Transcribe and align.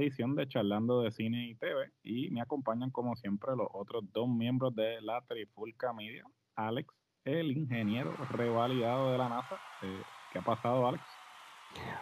edición 0.00 0.34
de 0.34 0.48
Charlando 0.48 1.02
de 1.02 1.12
Cine 1.12 1.48
y 1.48 1.54
TV. 1.54 1.90
Y 2.02 2.30
me 2.30 2.40
acompañan, 2.40 2.90
como 2.90 3.16
siempre, 3.16 3.54
los 3.56 3.68
otros 3.72 4.04
dos 4.12 4.28
miembros 4.28 4.74
de 4.74 5.00
la 5.02 5.20
Trifulca 5.22 5.92
Media. 5.92 6.24
Alex, 6.56 6.92
el 7.24 7.56
ingeniero 7.56 8.12
revalidado 8.30 9.12
de 9.12 9.18
la 9.18 9.28
NASA. 9.28 9.56
Eh, 9.82 10.02
¿Qué 10.32 10.38
ha 10.38 10.42
pasado, 10.42 10.86
Alex? 10.86 11.02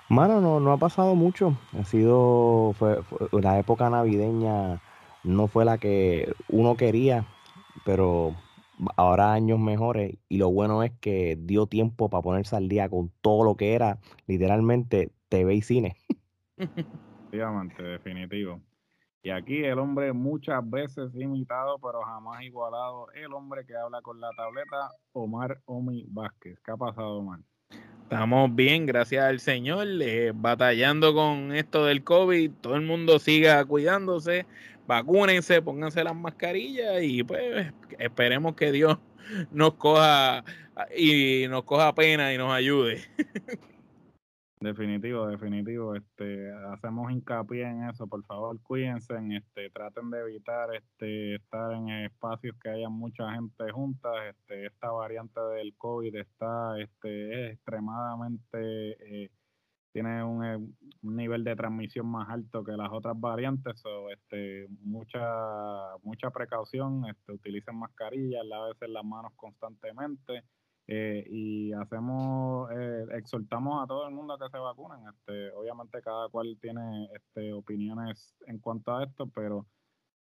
Mano, 0.09 0.41
no, 0.41 0.61
no 0.61 0.73
ha 0.73 0.79
pasado 0.79 1.15
mucho. 1.15 1.57
Ha 1.79 1.85
sido. 1.85 2.73
Fue, 2.75 3.01
la 3.33 3.59
época 3.59 3.91
navideña 3.91 4.81
no 5.25 5.49
fue 5.49 5.65
la 5.65 5.79
que 5.79 6.33
uno 6.49 6.77
quería, 6.77 7.27
pero 7.85 8.35
ahora 8.97 9.33
años 9.33 9.59
mejores. 9.59 10.17
Y 10.29 10.39
lo 10.39 10.51
bueno 10.51 10.83
es 10.83 10.93
que 11.01 11.37
dio 11.41 11.67
tiempo 11.67 12.09
para 12.09 12.23
ponerse 12.23 12.57
al 12.57 12.69
día 12.69 12.89
con 12.89 13.11
todo 13.21 13.45
lo 13.45 13.57
que 13.57 13.75
era 13.75 13.99
literalmente 14.27 15.11
TV 15.29 15.55
y 15.55 15.63
cine. 15.63 15.97
Efectivamente, 17.39 17.83
definitivo. 17.85 18.61
Y 19.23 19.31
aquí 19.31 19.63
el 19.63 19.79
hombre 19.79 20.13
muchas 20.13 20.69
veces 20.69 21.15
imitado, 21.15 21.79
pero 21.79 22.03
jamás 22.03 22.43
igualado, 22.43 23.07
el 23.15 23.33
hombre 23.33 23.65
que 23.65 23.77
habla 23.77 24.03
con 24.03 24.21
la 24.21 24.31
tableta, 24.37 24.91
Omar 25.13 25.61
Omi 25.67 26.05
Vázquez. 26.09 26.59
¿Qué 26.65 26.73
ha 26.73 26.77
pasado, 26.77 27.19
Omar? 27.19 27.39
Estamos 28.03 28.53
bien, 28.57 28.87
gracias 28.87 29.25
al 29.25 29.39
Señor, 29.39 29.87
eh, 30.01 30.33
batallando 30.35 31.15
con 31.15 31.55
esto 31.55 31.85
del 31.85 32.03
COVID. 32.03 32.51
Todo 32.61 32.75
el 32.75 32.83
mundo 32.83 33.21
siga 33.21 33.65
cuidándose, 33.65 34.45
vacúnense, 34.89 35.63
pónganse 35.63 36.03
las 36.03 36.17
mascarillas 36.17 37.03
y 37.03 37.23
pues 37.23 37.73
esperemos 38.01 38.57
que 38.57 38.73
Dios 38.73 38.99
nos 39.53 39.75
coja 39.75 40.43
y 40.97 41.47
nos 41.49 41.63
coja 41.63 41.95
pena 41.95 42.35
y 42.35 42.39
nos 42.39 42.51
ayude. 42.53 43.05
Definitivo, 44.61 45.29
definitivo. 45.29 45.95
Este, 45.95 46.51
hacemos 46.73 47.13
hincapié 47.13 47.63
en 47.63 47.89
eso, 47.89 48.09
por 48.09 48.25
favor, 48.25 48.61
cuídense, 48.63 49.15
este, 49.37 49.71
traten 49.71 50.11
de 50.11 50.21
evitar 50.21 50.75
este, 50.75 51.37
estar 51.37 51.73
en 51.75 51.89
espacios 51.91 52.57
que 52.61 52.71
haya 52.71 52.89
mucha 52.89 53.33
gente 53.35 53.71
junta. 53.71 54.09
Este, 54.29 54.67
esta 54.67 54.91
variante 54.91 55.41
del 55.41 55.77
COVID 55.77 56.13
está, 56.17 56.77
este, 56.81 57.47
es 57.47 57.53
extremadamente, 57.55 59.25
eh, 59.25 59.31
tiene 59.93 60.25
un, 60.25 60.45
eh, 60.45 60.57
un, 60.57 61.17
nivel 61.17 61.45
de 61.45 61.55
transmisión 61.55 62.07
más 62.07 62.29
alto 62.29 62.65
que 62.65 62.73
las 62.73 62.91
otras 62.91 63.19
variantes, 63.19 63.81
o 63.87 64.11
este, 64.11 64.67
mucha, 64.83 65.21
mucha 66.03 66.31
precaución, 66.31 67.05
este, 67.09 67.33
utilicen 67.33 67.77
mascarillas, 67.77 68.45
lávense 68.45 68.89
las 68.89 69.05
manos 69.05 69.33
constantemente. 69.37 70.43
Eh, 70.91 71.23
y 71.29 71.73
hacemos, 71.75 72.71
eh, 72.75 73.05
exhortamos 73.13 73.85
a 73.85 73.87
todo 73.87 74.09
el 74.09 74.15
mundo 74.15 74.33
a 74.33 74.39
que 74.39 74.51
se 74.51 74.57
vacunen. 74.57 75.01
Este, 75.07 75.53
obviamente 75.53 76.01
cada 76.01 76.31
cual 76.31 76.57
tiene 76.63 77.11
este, 77.15 77.53
opiniones 77.53 78.35
en 78.47 78.59
cuanto 78.59 78.97
a 78.97 79.05
esto, 79.05 79.27
pero 79.35 79.67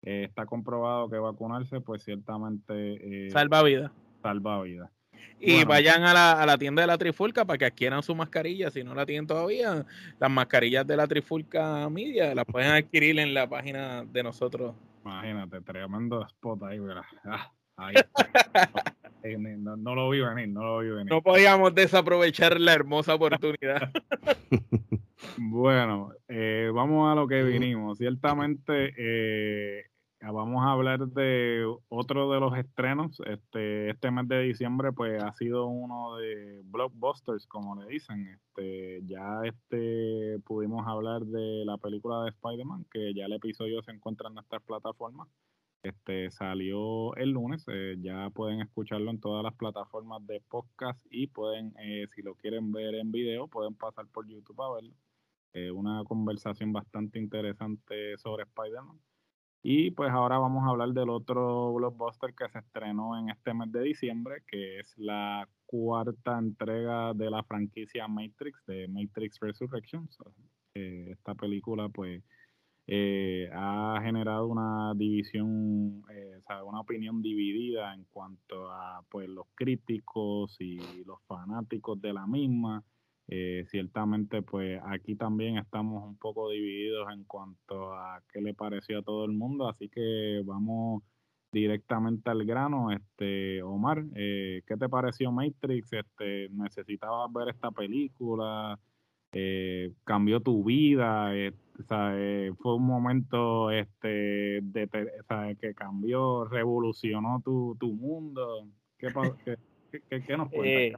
eh, 0.03 0.23
está 0.23 0.45
comprobado 0.45 1.09
que 1.09 1.17
vacunarse 1.17 1.81
pues 1.81 2.03
ciertamente 2.03 3.29
salva 3.29 3.61
vida. 3.61 3.91
Salva 4.21 4.61
vida. 4.61 4.89
Y 5.37 5.65
vayan 5.65 6.03
a 6.03 6.13
la, 6.13 6.31
a 6.41 6.45
la, 6.45 6.57
tienda 6.57 6.81
de 6.81 6.87
la 6.87 6.97
Trifulca 6.97 7.43
para 7.43 7.57
que 7.57 7.65
adquieran 7.65 8.01
su 8.01 8.15
mascarilla. 8.15 8.71
Si 8.71 8.85
no 8.85 8.95
la 8.95 9.05
tienen 9.05 9.27
todavía, 9.27 9.85
las 10.17 10.31
mascarillas 10.31 10.87
de 10.87 10.95
la 10.95 11.07
Trifulca 11.07 11.89
Media 11.89 12.33
las 12.33 12.45
pueden 12.45 12.71
adquirir 12.71 13.19
en 13.19 13.33
la 13.33 13.49
página 13.49 14.05
de 14.05 14.23
nosotros. 14.23 14.73
Imagínate, 15.03 15.59
tremendo 15.59 16.25
spot 16.25 16.63
ahí, 16.63 16.79
¿verdad? 16.79 17.03
Ah, 17.25 17.51
ahí. 17.75 17.95
No, 19.23 19.95
lo 19.95 20.09
vi 20.09 20.19
venir, 20.19 20.49
no 20.49 20.63
lo 20.63 20.79
vi 20.79 20.89
venir. 20.89 21.11
No 21.11 21.21
podíamos 21.21 21.73
desaprovechar 21.73 22.59
la 22.59 22.73
hermosa 22.73 23.15
oportunidad. 23.15 23.91
bueno, 25.37 26.11
eh, 26.27 26.69
vamos 26.73 27.11
a 27.11 27.15
lo 27.15 27.27
que 27.27 27.43
vinimos. 27.43 27.97
Ciertamente 27.97 28.93
eh, 28.97 29.85
vamos 30.31 30.63
a 30.65 30.71
hablar 30.71 31.07
de 31.07 31.65
otro 31.89 32.31
de 32.31 32.39
los 32.39 32.57
estrenos. 32.57 33.21
Este, 33.25 33.89
este 33.89 34.11
mes 34.11 34.27
de 34.27 34.41
diciembre, 34.41 34.91
pues 34.91 35.21
ha 35.21 35.33
sido 35.33 35.67
uno 35.67 36.17
de 36.17 36.61
blockbusters, 36.65 37.47
como 37.47 37.81
le 37.81 37.87
dicen. 37.87 38.27
Este, 38.27 39.01
ya 39.05 39.41
este 39.43 40.39
pudimos 40.45 40.87
hablar 40.87 41.21
de 41.21 41.65
la 41.65 41.77
película 41.77 42.23
de 42.23 42.29
Spider-Man, 42.29 42.85
que 42.91 43.13
ya 43.13 43.25
el 43.25 43.33
episodio 43.33 43.81
se 43.83 43.91
encuentra 43.91 44.27
en 44.29 44.35
nuestras 44.35 44.61
plataformas. 44.63 45.27
Este 45.83 46.31
salió 46.31 47.13
el 47.17 47.31
lunes, 47.31 47.65
eh, 47.67 47.97
ya 47.99 48.29
pueden 48.29 48.61
escucharlo 48.61 49.11
en 49.11 49.19
todas 49.19 49.43
las 49.43 49.53
plataformas 49.53 50.25
de 50.25 50.39
podcast 50.39 50.97
y 51.09 51.27
pueden, 51.27 51.75
eh, 51.77 52.07
si 52.15 52.21
lo 52.21 52.35
quieren 52.35 52.71
ver 52.71 52.95
en 52.95 53.11
video, 53.11 53.49
pueden 53.49 53.75
pasar 53.75 54.07
por 54.07 54.25
YouTube 54.25 54.61
a 54.61 54.75
verlo. 54.75 54.93
Eh, 55.51 55.71
una 55.71 56.01
conversación 56.05 56.71
bastante 56.71 57.19
interesante 57.19 58.17
sobre 58.17 58.43
Spider-Man. 58.43 58.97
Y 59.61 59.91
pues 59.91 60.09
ahora 60.11 60.37
vamos 60.37 60.63
a 60.63 60.69
hablar 60.69 60.89
del 60.93 61.09
otro 61.09 61.73
blockbuster 61.73 62.33
que 62.33 62.47
se 62.47 62.59
estrenó 62.59 63.19
en 63.19 63.29
este 63.29 63.53
mes 63.53 63.69
de 63.73 63.81
diciembre, 63.81 64.41
que 64.47 64.79
es 64.79 64.97
la 64.97 65.49
cuarta 65.65 66.39
entrega 66.39 67.13
de 67.13 67.29
la 67.29 67.43
franquicia 67.43 68.07
Matrix, 68.07 68.65
de 68.65 68.87
Matrix 68.87 69.37
Resurrections. 69.41 70.17
esta 70.73 71.35
película 71.35 71.89
pues 71.89 72.23
eh, 72.85 73.49
ha 73.53 73.99
generado 74.03 74.47
una 74.47 74.93
división, 74.95 76.03
eh, 76.09 76.41
una 76.65 76.81
opinión 76.81 77.21
dividida 77.21 77.93
en 77.93 78.03
cuanto 78.11 78.69
a 78.71 79.03
pues 79.09 79.29
los 79.29 79.45
críticos 79.55 80.57
y 80.59 81.03
los 81.05 81.21
fanáticos 81.27 82.01
de 82.01 82.13
la 82.13 82.27
misma. 82.27 82.83
Eh, 83.27 83.63
ciertamente, 83.69 84.41
pues 84.41 84.81
aquí 84.85 85.15
también 85.15 85.57
estamos 85.57 86.03
un 86.03 86.17
poco 86.17 86.49
divididos 86.49 87.07
en 87.13 87.23
cuanto 87.23 87.93
a 87.93 88.21
qué 88.31 88.41
le 88.41 88.53
pareció 88.53 88.99
a 88.99 89.03
todo 89.03 89.23
el 89.25 89.31
mundo, 89.31 89.69
así 89.69 89.87
que 89.87 90.41
vamos 90.43 91.03
directamente 91.53 92.29
al 92.29 92.43
grano. 92.45 92.91
Este, 92.91 93.63
Omar, 93.63 94.03
¿qué 94.13 94.75
te 94.77 94.89
pareció 94.89 95.31
Matrix? 95.31 95.93
Este, 95.93 96.49
¿Necesitabas 96.49 97.31
ver 97.31 97.49
esta 97.49 97.71
película? 97.71 98.77
¿Cambió 100.03 100.39
tu 100.39 100.63
vida? 100.63 101.31
fue 102.59 102.75
un 102.75 102.85
momento 102.85 103.71
este, 103.71 104.61
de, 104.61 104.89
que 105.59 105.73
cambió, 105.73 106.45
revolucionó 106.45 107.41
tu, 107.43 107.75
mundo. 107.93 108.67
¿Qué, 108.97 110.23
qué, 110.25 110.37
nos 110.37 110.49
cuentas? 110.49 110.65
Eh, 110.65 110.93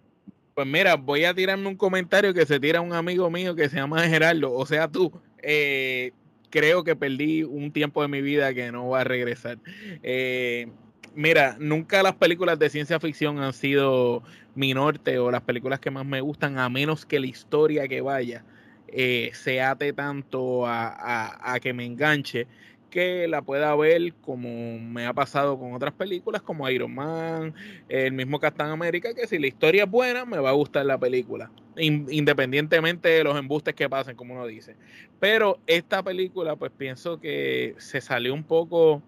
pues 0.53 0.67
mira, 0.67 0.95
voy 0.95 1.25
a 1.25 1.33
tirarme 1.33 1.67
un 1.67 1.75
comentario 1.75 2.33
que 2.33 2.45
se 2.45 2.59
tira 2.59 2.79
un 2.79 2.93
amigo 2.93 3.29
mío 3.29 3.55
que 3.55 3.67
se 3.67 3.75
llama 3.75 4.07
Gerardo, 4.07 4.53
o 4.53 4.65
sea, 4.65 4.87
tú. 4.87 5.11
Eh, 5.43 6.11
creo 6.49 6.85
que 6.85 6.95
perdí 6.95 7.43
un 7.43 7.71
tiempo 7.71 8.01
de 8.01 8.07
mi 8.07 8.21
vida 8.21 8.53
que 8.53 8.71
no 8.71 8.87
va 8.87 9.01
a 9.01 9.03
regresar. 9.03 9.57
Eh, 10.01 10.69
mira, 11.15 11.55
nunca 11.59 12.03
las 12.03 12.15
películas 12.15 12.59
de 12.59 12.69
ciencia 12.69 12.99
ficción 12.99 13.39
han 13.39 13.53
sido 13.53 14.23
mi 14.53 14.73
norte 14.73 15.19
o 15.19 15.31
las 15.31 15.41
películas 15.41 15.79
que 15.79 15.91
más 15.91 16.05
me 16.05 16.21
gustan, 16.21 16.57
a 16.57 16.69
menos 16.69 17.05
que 17.05 17.19
la 17.19 17.27
historia 17.27 17.87
que 17.87 18.01
vaya 18.01 18.43
eh, 18.87 19.31
se 19.33 19.61
ate 19.61 19.93
tanto 19.93 20.65
a, 20.67 21.57
que 21.61 21.73
me 21.73 21.85
enganche 21.85 22.47
que 22.89 23.27
la 23.27 23.41
pueda 23.41 23.75
ver 23.75 24.13
como 24.21 24.79
me 24.79 25.05
ha 25.05 25.11
pasado 25.13 25.59
con 25.59 25.73
otras 25.73 25.93
películas 25.93 26.41
como 26.41 26.69
Iron 26.69 26.95
Man, 26.95 27.53
el 27.89 28.13
mismo 28.13 28.39
Captain 28.39 28.69
América, 28.69 29.13
que 29.13 29.27
si 29.27 29.37
la 29.37 29.47
historia 29.47 29.83
es 29.83 29.91
buena 29.91 30.23
me 30.23 30.37
va 30.37 30.51
a 30.51 30.53
gustar 30.53 30.85
la 30.85 30.97
película, 30.97 31.51
independientemente 31.75 33.09
de 33.09 33.23
los 33.25 33.37
embustes 33.37 33.75
que 33.75 33.89
pasen, 33.89 34.15
como 34.15 34.35
uno 34.35 34.47
dice. 34.47 34.77
Pero 35.19 35.59
esta 35.67 36.03
película 36.03 36.55
pues 36.55 36.71
pienso 36.71 37.19
que 37.19 37.75
se 37.79 37.99
salió 37.99 38.33
un 38.33 38.43
poco 38.43 39.03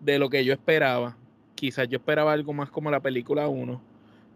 de 0.00 0.18
lo 0.18 0.28
que 0.28 0.44
yo 0.44 0.52
esperaba. 0.52 1.16
Quizás 1.54 1.88
yo 1.88 1.98
esperaba 1.98 2.32
algo 2.32 2.52
más 2.52 2.70
como 2.70 2.90
la 2.90 3.00
película 3.00 3.48
1 3.48 3.82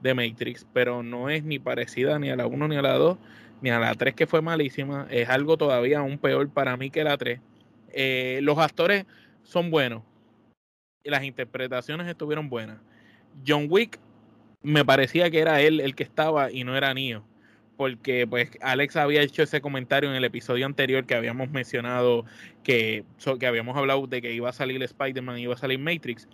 de 0.00 0.14
Matrix, 0.14 0.66
pero 0.72 1.02
no 1.02 1.28
es 1.28 1.44
ni 1.44 1.58
parecida 1.58 2.18
ni 2.18 2.30
a 2.30 2.36
la 2.36 2.46
1 2.46 2.68
ni 2.68 2.76
a 2.76 2.82
la 2.82 2.94
2 2.94 3.18
ni 3.60 3.70
a 3.70 3.78
la 3.78 3.94
3 3.94 4.14
que 4.14 4.26
fue 4.26 4.40
malísima, 4.40 5.06
es 5.10 5.28
algo 5.28 5.56
todavía 5.56 5.98
aún 5.98 6.18
peor 6.18 6.48
para 6.48 6.76
mí 6.76 6.90
que 6.90 7.04
la 7.04 7.16
3. 7.16 7.40
Eh, 7.92 8.40
los 8.42 8.58
actores 8.58 9.06
son 9.42 9.70
buenos, 9.70 10.02
las 11.04 11.24
interpretaciones 11.24 12.06
estuvieron 12.06 12.48
buenas. 12.48 12.78
John 13.46 13.66
Wick 13.68 13.98
me 14.62 14.84
parecía 14.84 15.30
que 15.30 15.40
era 15.40 15.60
él 15.60 15.80
el 15.80 15.94
que 15.94 16.02
estaba 16.02 16.50
y 16.50 16.64
no 16.64 16.76
era 16.76 16.92
Neo, 16.94 17.24
porque 17.76 18.26
pues 18.26 18.50
Alex 18.60 18.96
había 18.96 19.22
hecho 19.22 19.42
ese 19.42 19.60
comentario 19.60 20.10
en 20.10 20.16
el 20.16 20.24
episodio 20.24 20.66
anterior 20.66 21.06
que 21.06 21.14
habíamos 21.14 21.50
mencionado 21.50 22.24
que, 22.62 23.04
que 23.38 23.46
habíamos 23.46 23.76
hablado 23.76 24.06
de 24.06 24.20
que 24.20 24.32
iba 24.32 24.48
a 24.48 24.52
salir 24.52 24.82
Spider-Man, 24.82 25.38
iba 25.38 25.54
a 25.54 25.58
salir 25.58 25.78
Matrix. 25.78 26.28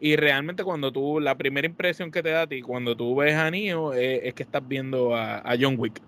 Y 0.00 0.16
realmente 0.16 0.64
cuando 0.64 0.92
tú, 0.92 1.20
la 1.20 1.36
primera 1.36 1.66
impresión 1.66 2.10
que 2.10 2.22
te 2.22 2.30
da 2.30 2.42
a 2.42 2.46
ti 2.46 2.62
cuando 2.62 2.96
tú 2.96 3.16
ves 3.16 3.34
a 3.34 3.50
Neo 3.50 3.94
eh, 3.94 4.28
es 4.28 4.34
que 4.34 4.42
estás 4.42 4.66
viendo 4.66 5.16
a 5.16 5.54
John 5.58 5.76
Wick 5.78 6.02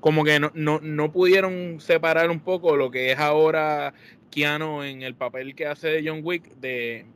como 0.00 0.24
que 0.24 0.40
no, 0.40 0.50
no, 0.54 0.80
no, 0.80 1.12
pudieron 1.12 1.80
separar 1.80 2.30
un 2.30 2.40
poco 2.40 2.76
lo 2.76 2.90
que 2.90 3.12
es 3.12 3.18
ahora 3.18 3.94
Keanu 4.30 4.82
en 4.82 5.02
el 5.02 5.14
papel 5.14 5.54
que 5.54 5.66
hace 5.66 5.88
de 5.88 6.08
John 6.08 6.20
Wick 6.22 6.54
de, 6.56 7.06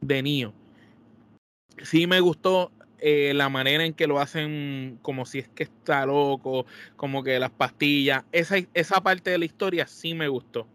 de 0.00 0.22
Neo. 0.22 0.52
Sí 1.82 2.06
me 2.06 2.20
gustó 2.20 2.70
eh, 2.98 3.32
la 3.34 3.48
manera 3.48 3.84
en 3.84 3.94
que 3.94 4.06
lo 4.06 4.20
hacen 4.20 4.98
como 5.02 5.26
si 5.26 5.40
es 5.40 5.48
que 5.48 5.64
está 5.64 6.06
loco, 6.06 6.66
como 6.96 7.22
que 7.22 7.38
las 7.38 7.50
pastillas, 7.50 8.24
esa, 8.32 8.56
esa 8.74 9.02
parte 9.02 9.30
de 9.30 9.38
la 9.38 9.44
historia 9.44 9.86
sí 9.86 10.14
me 10.14 10.28
gustó. 10.28 10.66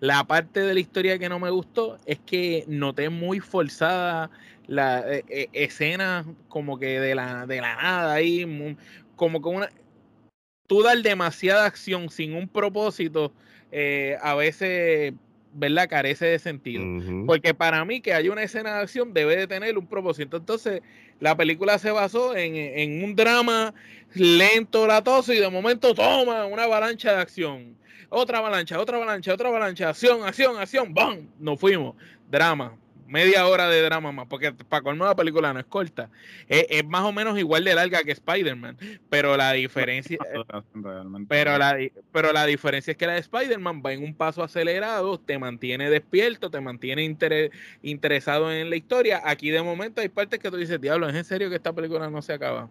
La 0.00 0.24
parte 0.24 0.60
de 0.60 0.74
la 0.74 0.80
historia 0.80 1.18
que 1.18 1.28
no 1.28 1.38
me 1.38 1.50
gustó 1.50 1.98
es 2.06 2.18
que 2.18 2.64
noté 2.68 3.08
muy 3.08 3.40
forzada 3.40 4.30
la 4.66 5.00
eh, 5.10 5.24
eh, 5.28 5.48
escena 5.52 6.24
como 6.48 6.78
que 6.78 7.00
de 7.00 7.14
la, 7.14 7.46
de 7.46 7.60
la 7.60 7.76
nada 7.76 8.14
ahí, 8.14 8.76
como 9.14 9.40
que 9.40 9.48
una... 9.48 9.68
Tú 10.66 10.82
dar 10.82 10.98
demasiada 10.98 11.64
acción 11.64 12.10
sin 12.10 12.34
un 12.34 12.48
propósito, 12.48 13.32
a 14.20 14.34
veces 14.34 15.14
¿verdad? 15.56 15.88
Carece 15.88 16.26
de 16.26 16.38
sentido. 16.38 16.84
Porque 17.26 17.54
para 17.54 17.84
mí 17.84 18.00
que 18.00 18.12
haya 18.12 18.30
una 18.30 18.42
escena 18.42 18.74
de 18.74 18.80
acción 18.82 19.14
debe 19.14 19.36
de 19.36 19.46
tener 19.46 19.78
un 19.78 19.86
propósito. 19.86 20.36
Entonces, 20.36 20.82
la 21.18 21.36
película 21.36 21.78
se 21.78 21.90
basó 21.90 22.36
en, 22.36 23.02
un 23.02 23.16
drama 23.16 23.74
lento, 24.14 24.86
latoso, 24.86 25.32
y 25.32 25.38
de 25.38 25.48
momento 25.48 25.94
toma 25.94 26.46
una 26.46 26.64
avalancha 26.64 27.14
de 27.14 27.20
acción. 27.20 27.76
Otra 28.08 28.38
avalancha, 28.38 28.80
otra 28.80 28.96
avalancha, 28.96 29.34
otra 29.34 29.48
avalancha, 29.48 29.88
acción, 29.88 30.24
acción, 30.24 30.58
acción, 30.58 30.94
¡bam! 30.94 31.28
Nos 31.38 31.58
fuimos. 31.58 31.94
Drama 32.30 32.76
media 33.08 33.46
hora 33.46 33.68
de 33.68 33.82
drama 33.82 34.12
más, 34.12 34.26
porque 34.26 34.52
para 34.52 34.82
colmo 34.82 35.04
la 35.04 35.14
película 35.14 35.52
no 35.52 35.60
es 35.60 35.66
corta. 35.66 36.10
Es, 36.48 36.84
más 36.84 37.02
o 37.02 37.12
menos 37.12 37.38
igual 37.38 37.64
de 37.64 37.74
larga 37.74 38.02
que 38.02 38.12
Spider-Man, 38.12 38.76
pero 39.08 39.36
la 39.36 39.52
diferencia 39.52 40.18
pero 41.28 41.58
la, 41.58 41.78
pero 42.12 42.32
la 42.32 42.46
diferencia 42.46 42.92
es 42.92 42.96
que 42.96 43.06
la 43.06 43.14
de 43.14 43.20
Spider-Man 43.20 43.82
va 43.84 43.92
en 43.92 44.02
un 44.02 44.14
paso 44.14 44.42
acelerado, 44.42 45.18
te 45.18 45.38
mantiene 45.38 45.90
despierto, 45.90 46.50
te 46.50 46.60
mantiene 46.60 47.04
interesado 47.82 48.52
en 48.52 48.70
la 48.70 48.76
historia. 48.76 49.22
Aquí 49.24 49.50
de 49.50 49.62
momento 49.62 50.00
hay 50.00 50.08
partes 50.08 50.40
que 50.40 50.50
tú 50.50 50.56
dices, 50.56 50.80
diablo, 50.80 51.08
¿es 51.08 51.14
en 51.14 51.24
serio 51.24 51.48
que 51.48 51.56
esta 51.56 51.72
película 51.72 52.10
no 52.10 52.22
se 52.22 52.32
acaba? 52.32 52.68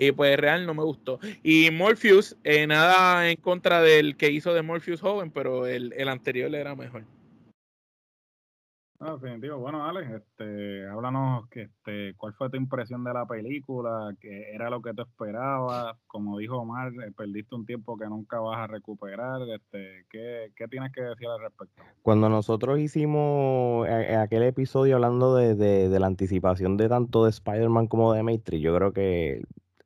Y 0.00 0.12
pues 0.12 0.34
real 0.38 0.64
no 0.64 0.72
me 0.72 0.82
gustó. 0.82 1.20
Y 1.42 1.70
Morpheus, 1.70 2.34
eh, 2.42 2.66
nada 2.66 3.28
en 3.30 3.36
contra 3.36 3.82
del 3.82 4.16
que 4.16 4.30
hizo 4.30 4.54
de 4.54 4.62
Morpheus 4.62 5.02
joven, 5.02 5.30
pero 5.30 5.66
el, 5.66 5.92
el 5.92 6.08
anterior 6.08 6.54
era 6.54 6.74
mejor. 6.74 7.04
No, 9.00 9.16
definitivo. 9.16 9.56
Bueno, 9.56 9.86
Alex, 9.86 10.10
este, 10.10 10.86
háblanos 10.86 11.48
que, 11.48 11.62
este, 11.62 12.14
cuál 12.18 12.34
fue 12.34 12.50
tu 12.50 12.58
impresión 12.58 13.02
de 13.02 13.14
la 13.14 13.24
película, 13.24 14.14
que 14.20 14.54
era 14.54 14.68
lo 14.68 14.82
que 14.82 14.92
te 14.92 15.00
esperabas, 15.00 15.96
como 16.06 16.36
dijo 16.36 16.58
Omar, 16.58 16.92
eh, 16.92 17.10
perdiste 17.16 17.54
un 17.54 17.64
tiempo 17.64 17.96
que 17.96 18.04
nunca 18.04 18.40
vas 18.40 18.58
a 18.58 18.66
recuperar, 18.66 19.40
este, 19.54 20.04
¿qué, 20.10 20.52
tienes 20.68 20.92
que 20.92 21.00
decir 21.00 21.28
al 21.28 21.40
respecto? 21.40 21.82
Cuando 22.02 22.28
nosotros 22.28 22.78
hicimos 22.78 23.88
eh, 23.88 24.16
aquel 24.16 24.42
episodio 24.42 24.96
hablando 24.96 25.34
de, 25.34 25.54
de, 25.54 25.98
la 25.98 26.06
anticipación 26.06 26.76
de 26.76 26.90
tanto 26.90 27.24
de 27.24 27.30
Spider-Man 27.30 27.86
como 27.86 28.12
de 28.12 28.22
Matrix, 28.22 28.62
yo 28.62 28.76
creo 28.76 28.92
que 28.92 29.42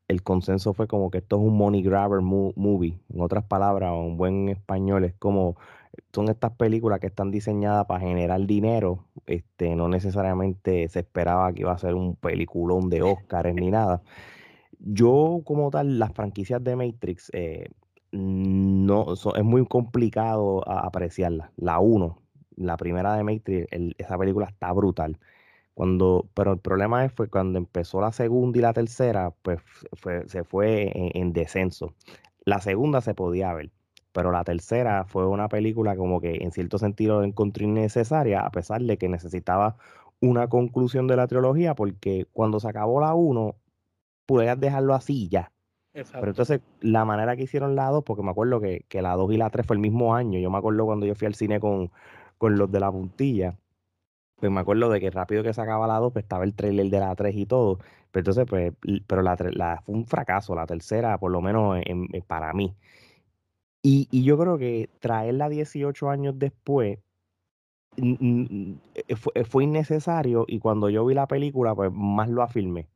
el 0.09 0.23
consenso 0.23 0.75
fue 0.75 0.87
como 0.87 1.11
que 1.11 1.19
esto 1.19 1.37
es 1.37 1.43
un 1.43 1.57
money 1.57 1.83
grabber 1.83 2.21
movie, 2.21 2.99
en 3.13 3.21
otras 3.21 3.45
palabras, 3.45 3.93
un 3.93 4.17
buen 4.17 4.49
español, 4.49 5.05
es 5.05 5.15
como 5.15 5.57
son 6.13 6.29
estas 6.29 6.53
películas 6.53 7.01
que 7.01 7.07
están 7.07 7.31
diseñadas 7.31 7.87
para 7.87 8.01
generar 8.01 8.45
dinero, 8.47 9.07
este, 9.27 9.75
no 9.77 9.89
necesariamente 9.89 10.89
se 10.89 11.01
esperaba 11.01 11.53
que 11.53 11.63
iba 11.63 11.73
a 11.73 11.79
ser 11.79 11.95
un 11.95 12.17
peliculón 12.17 12.91
de 12.91 13.03
Oscars 13.03 13.55
ni 13.55 13.71
nada. 13.71 14.03
Yo, 14.79 15.41
como 15.45 15.71
tal, 15.71 15.99
las 15.99 16.13
franquicias 16.13 16.63
de 16.63 16.77
Matrix, 16.77 17.31
eh, 17.33 17.69
no, 18.13 19.15
es 19.15 19.45
muy 19.45 19.67
complicado 19.67 20.69
apreciarlas. 20.69 21.51
La 21.57 21.81
1, 21.81 22.19
la 22.57 22.77
primera 22.77 23.17
de 23.17 23.25
Matrix, 23.25 23.67
esa 23.99 24.19
película 24.19 24.47
está 24.47 24.73
brutal. 24.73 25.19
Cuando, 25.75 26.29
pero 26.35 26.53
el 26.53 26.59
problema 26.59 27.05
es 27.05 27.13
fue 27.13 27.29
cuando 27.29 27.59
empezó 27.59 28.01
la 28.01 28.13
segunda 28.13 28.59
y 28.59 28.63
la 28.63 28.73
tercera, 28.73 29.33
pues 29.43 29.61
se 30.27 30.45
fue 30.45 30.93
en 30.95 31.33
descenso. 31.33 31.95
La 32.45 32.61
segunda 32.61 33.01
se 33.01 33.15
podía 33.15 33.53
ver 33.55 33.71
pero 34.15 34.31
la 34.31 34.45
tercera 34.45 35.05
fue 35.05 35.27
una 35.27 35.49
película 35.49 35.97
como 35.97 36.21
que 36.21 36.37
en 36.37 36.53
cierto 36.53 36.79
sentido 36.79 37.25
encontré 37.25 37.65
innecesaria, 37.65 38.43
a 38.47 38.51
pesar 38.51 38.81
de 38.81 38.97
que 38.97 39.09
necesitaba 39.09 39.77
una 40.21 40.49
conclusión 40.49 41.09
de 41.09 41.17
la 41.17 41.27
trilogía, 41.27 41.75
porque 41.75 42.29
cuando 42.33 42.61
se 42.61 42.69
acabó 42.69 43.01
la 43.01 43.15
1, 43.15 43.57
podías 44.25 44.59
dejarlo 44.61 44.95
así 44.95 45.29
ya. 45.29 45.51
Pero 45.93 46.29
entonces, 46.29 46.61
la 46.81 47.05
manera 47.05 47.35
que 47.35 47.43
hicieron 47.43 47.75
la 47.75 47.89
2, 47.91 48.05
porque 48.05 48.23
me 48.23 48.31
acuerdo 48.31 48.61
que, 48.61 48.85
que 48.89 49.03
la 49.03 49.17
2 49.17 49.33
y 49.33 49.37
la 49.37 49.51
3 49.51 49.67
fue 49.67 49.75
el 49.75 49.83
mismo 49.83 50.15
año, 50.15 50.39
yo 50.39 50.49
me 50.49 50.59
acuerdo 50.59 50.87
cuando 50.87 51.07
yo 51.07 51.17
fui 51.17 51.27
al 51.27 51.35
cine 51.35 51.59
con, 51.59 51.91
con 52.39 52.57
los 52.57 52.71
de 52.71 52.79
la 52.79 52.93
puntilla, 52.93 53.59
pues 54.37 54.53
me 54.53 54.61
acuerdo 54.61 54.91
de 54.91 55.01
que 55.01 55.11
rápido 55.11 55.43
que 55.43 55.53
se 55.55 55.61
acaba 55.61 55.87
la 55.87 55.99
2, 55.99 56.13
pues 56.13 56.25
estaba 56.25 56.45
el 56.45 56.55
trailer 56.55 56.87
de 56.91 57.01
la 57.01 57.15
3 57.15 57.35
y 57.37 57.47
todo, 57.47 57.79
pero 58.11 58.21
entonces, 58.23 58.47
pues, 58.49 58.73
pero 59.07 59.23
la, 59.23 59.37
la 59.53 59.83
fue 59.85 59.95
un 59.95 60.07
fracaso, 60.07 60.55
la 60.55 60.67
tercera, 60.67 61.19
por 61.19 61.31
lo 61.33 61.41
menos 61.41 61.79
para 62.27 62.53
mí. 62.53 62.75
Y, 63.83 64.09
y 64.11 64.25
yo 64.25 64.39
creo 64.39 64.59
que 64.59 64.89
traerla 65.01 65.49
18 65.49 66.09
años 66.09 66.39
después 66.39 66.99
e, 67.97 69.17
fue, 69.17 69.45
fue, 69.45 69.65
innecesario 69.65 70.45
y 70.49 70.59
cuando 70.59 70.91
yo 70.91 71.05
vi 71.05 71.15
la 71.15 71.29
película, 71.29 71.75
pues 71.75 71.93
más 71.93 72.29
lo 72.29 72.43
afirmé. 72.43 72.89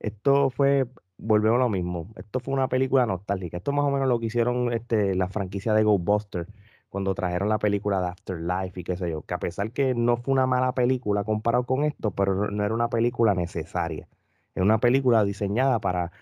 Esto 0.00 0.50
fue, 0.50 0.86
volvemos 1.18 1.56
a 1.56 1.60
lo 1.60 1.68
mismo, 1.68 2.10
esto 2.16 2.40
fue 2.40 2.54
una 2.54 2.68
película 2.68 3.06
nostálgica. 3.06 3.58
Esto 3.58 3.72
más 3.72 3.84
o 3.84 3.90
menos 3.90 4.08
lo 4.08 4.20
que 4.20 4.26
hicieron 4.26 4.72
este, 4.72 5.14
la 5.14 5.28
franquicia 5.28 5.74
de 5.74 5.84
Ghostbusters 5.84 6.48
cuando 6.94 7.12
trajeron 7.12 7.48
la 7.48 7.58
película 7.58 8.00
de 8.00 8.06
Afterlife 8.06 8.78
y 8.78 8.84
qué 8.84 8.96
sé 8.96 9.10
yo, 9.10 9.22
que 9.22 9.34
a 9.34 9.38
pesar 9.40 9.72
que 9.72 9.96
no 9.96 10.16
fue 10.16 10.30
una 10.30 10.46
mala 10.46 10.74
película 10.76 11.24
comparado 11.24 11.64
con 11.64 11.82
esto, 11.82 12.12
pero 12.12 12.48
no 12.52 12.64
era 12.64 12.72
una 12.72 12.88
película 12.88 13.34
necesaria. 13.34 14.06
Es 14.54 14.62
una 14.62 14.78
película 14.78 15.24
diseñada 15.24 15.80
para 15.80 16.12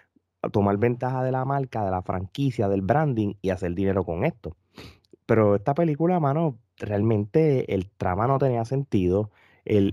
tomar 0.50 0.78
ventaja 0.78 1.22
de 1.24 1.30
la 1.30 1.44
marca, 1.44 1.84
de 1.84 1.90
la 1.90 2.00
franquicia, 2.00 2.70
del 2.70 2.80
branding 2.80 3.34
y 3.42 3.50
hacer 3.50 3.74
dinero 3.74 4.04
con 4.04 4.24
esto. 4.24 4.56
Pero 5.26 5.56
esta 5.56 5.74
película, 5.74 6.18
mano, 6.20 6.58
realmente 6.78 7.74
el 7.74 7.90
trama 7.90 8.26
no 8.26 8.38
tenía 8.38 8.64
sentido, 8.64 9.30
el, 9.66 9.92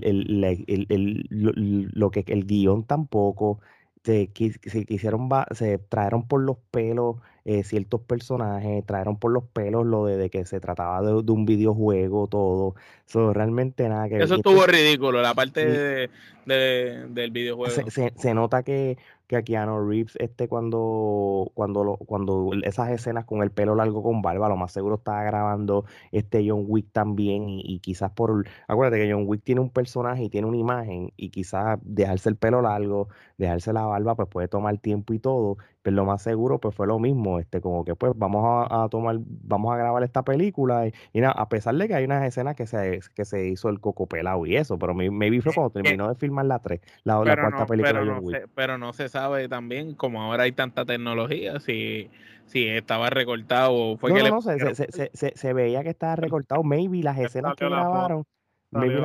lo, 1.30 2.12
que 2.12 2.24
el 2.26 2.46
guion 2.46 2.86
tampoco, 2.86 3.60
se, 4.06 4.32
se 4.64 4.86
quisieron, 4.86 5.28
se 5.52 5.78
trajeron 5.78 6.26
por 6.26 6.40
los 6.42 6.56
pelos 6.72 7.18
eh, 7.50 7.64
ciertos 7.64 8.02
personajes, 8.02 8.86
trajeron 8.86 9.18
por 9.18 9.32
los 9.32 9.44
pelos 9.44 9.84
lo 9.84 10.06
de, 10.06 10.30
que 10.30 10.46
se 10.46 10.60
trataba 10.60 11.02
de, 11.02 11.32
un 11.32 11.46
videojuego, 11.46 12.28
todo. 12.28 12.76
Eso 13.08 13.34
realmente 13.34 13.90
nada 13.90 14.08
que 14.08 14.18
Eso 14.18 14.36
estuvo 14.36 14.68
ridículo, 14.68 15.20
la 15.24 15.34
parte 15.34 15.66
de, 15.66 16.10
del 16.46 17.32
videojuego. 17.32 17.90
se, 17.90 18.34
nota 18.36 18.62
que 18.62 19.00
que 19.30 19.36
a 19.36 19.44
Keanu 19.44 19.88
Reeves 19.88 20.16
este 20.20 20.48
cuando 20.48 21.52
cuando 21.54 21.84
lo, 21.84 21.98
cuando 21.98 22.50
esas 22.64 22.90
escenas 22.90 23.26
con 23.26 23.44
el 23.44 23.52
pelo 23.52 23.76
largo 23.76 24.02
con 24.02 24.24
barba 24.24 24.50
lo 24.50 24.58
más 24.58 24.72
seguro 24.72 24.96
estaba 24.96 25.22
grabando 25.24 25.86
este 26.12 26.44
John 26.50 26.64
Wick 26.68 26.88
también 26.92 27.44
y, 27.48 27.80
quizás 27.80 28.10
por 28.10 28.48
acuérdate 28.68 29.04
que 29.04 29.14
John 29.14 29.26
Wick 29.28 29.44
tiene 29.44 29.62
un 29.62 29.70
personaje 29.70 30.24
y 30.24 30.30
tiene 30.30 30.48
una 30.48 30.58
imagen 30.58 31.14
y 31.16 31.30
quizás 31.30 31.78
dejarse 31.84 32.30
el 32.30 32.38
pelo 32.38 32.64
largo 32.64 33.10
dejarse 33.38 33.72
la 33.72 33.86
barba 33.86 34.16
pues 34.16 34.30
puede 34.30 34.48
tomar 34.48 34.80
tiempo 34.80 35.14
y 35.14 35.20
todo 35.20 35.58
pero 35.82 35.96
lo 35.96 36.06
más 36.06 36.22
seguro 36.22 36.60
pues 36.60 36.76
fue 36.76 36.88
lo 36.88 37.00
mismo 37.00 37.40
este 37.40 37.62
como 37.62 37.86
que 37.86 37.96
pues 37.96 38.14
vamos 38.16 38.68
a, 38.70 38.88
tomar 38.90 39.18
vamos 39.20 39.74
a 39.74 39.78
grabar 39.78 40.04
esta 40.04 40.24
película 40.24 40.88
y, 40.88 41.22
nada 41.22 41.34
a 41.34 41.50
pesar 41.50 41.76
de 41.76 41.88
que 41.88 41.96
hay 41.96 42.06
unas 42.06 42.26
escenas 42.26 42.56
que 42.56 42.68
se 42.68 43.00
que 43.16 43.26
se 43.26 43.48
hizo 43.48 43.70
el 43.70 43.80
coco 43.80 44.08
pelado 44.08 44.46
y 44.46 44.56
eso 44.56 44.78
pero 44.78 44.94
maybe 44.94 45.42
fue 45.42 45.54
cuando 45.54 45.72
terminó 45.72 46.10
de 46.10 46.16
filmar 46.16 46.46
la 46.46 46.60
3 46.60 46.82
la, 47.04 47.24
la 47.24 47.36
cuarta 47.36 47.66
película 47.66 48.02
de 48.02 48.10
John 48.10 48.20
Wick 48.22 48.50
pero 48.56 48.78
no 48.78 48.94
se 48.94 49.10
sabe 49.10 49.48
también, 49.48 49.96
como 49.96 50.22
ahora 50.22 50.44
hay 50.44 50.52
tanta 50.52 50.86
tecnología, 50.86 51.60
si, 51.60 52.10
si 52.46 52.68
estaba 52.68 53.10
recortado 53.10 53.98
fue 53.98 54.14
que 54.14 54.30
no, 54.30 54.42
se, 54.42 54.76
se, 54.76 55.10
se, 55.14 55.34
se, 55.36 55.54
veía 55.54 55.84
que 55.84 55.90
estaba 55.90 56.16
recortado. 56.16 56.64
Maybe 56.64 57.04
las 57.04 57.18
escenas 57.20 57.56
que 57.56 57.66
grabaron. 57.66 58.26
Maybe, 58.72 59.02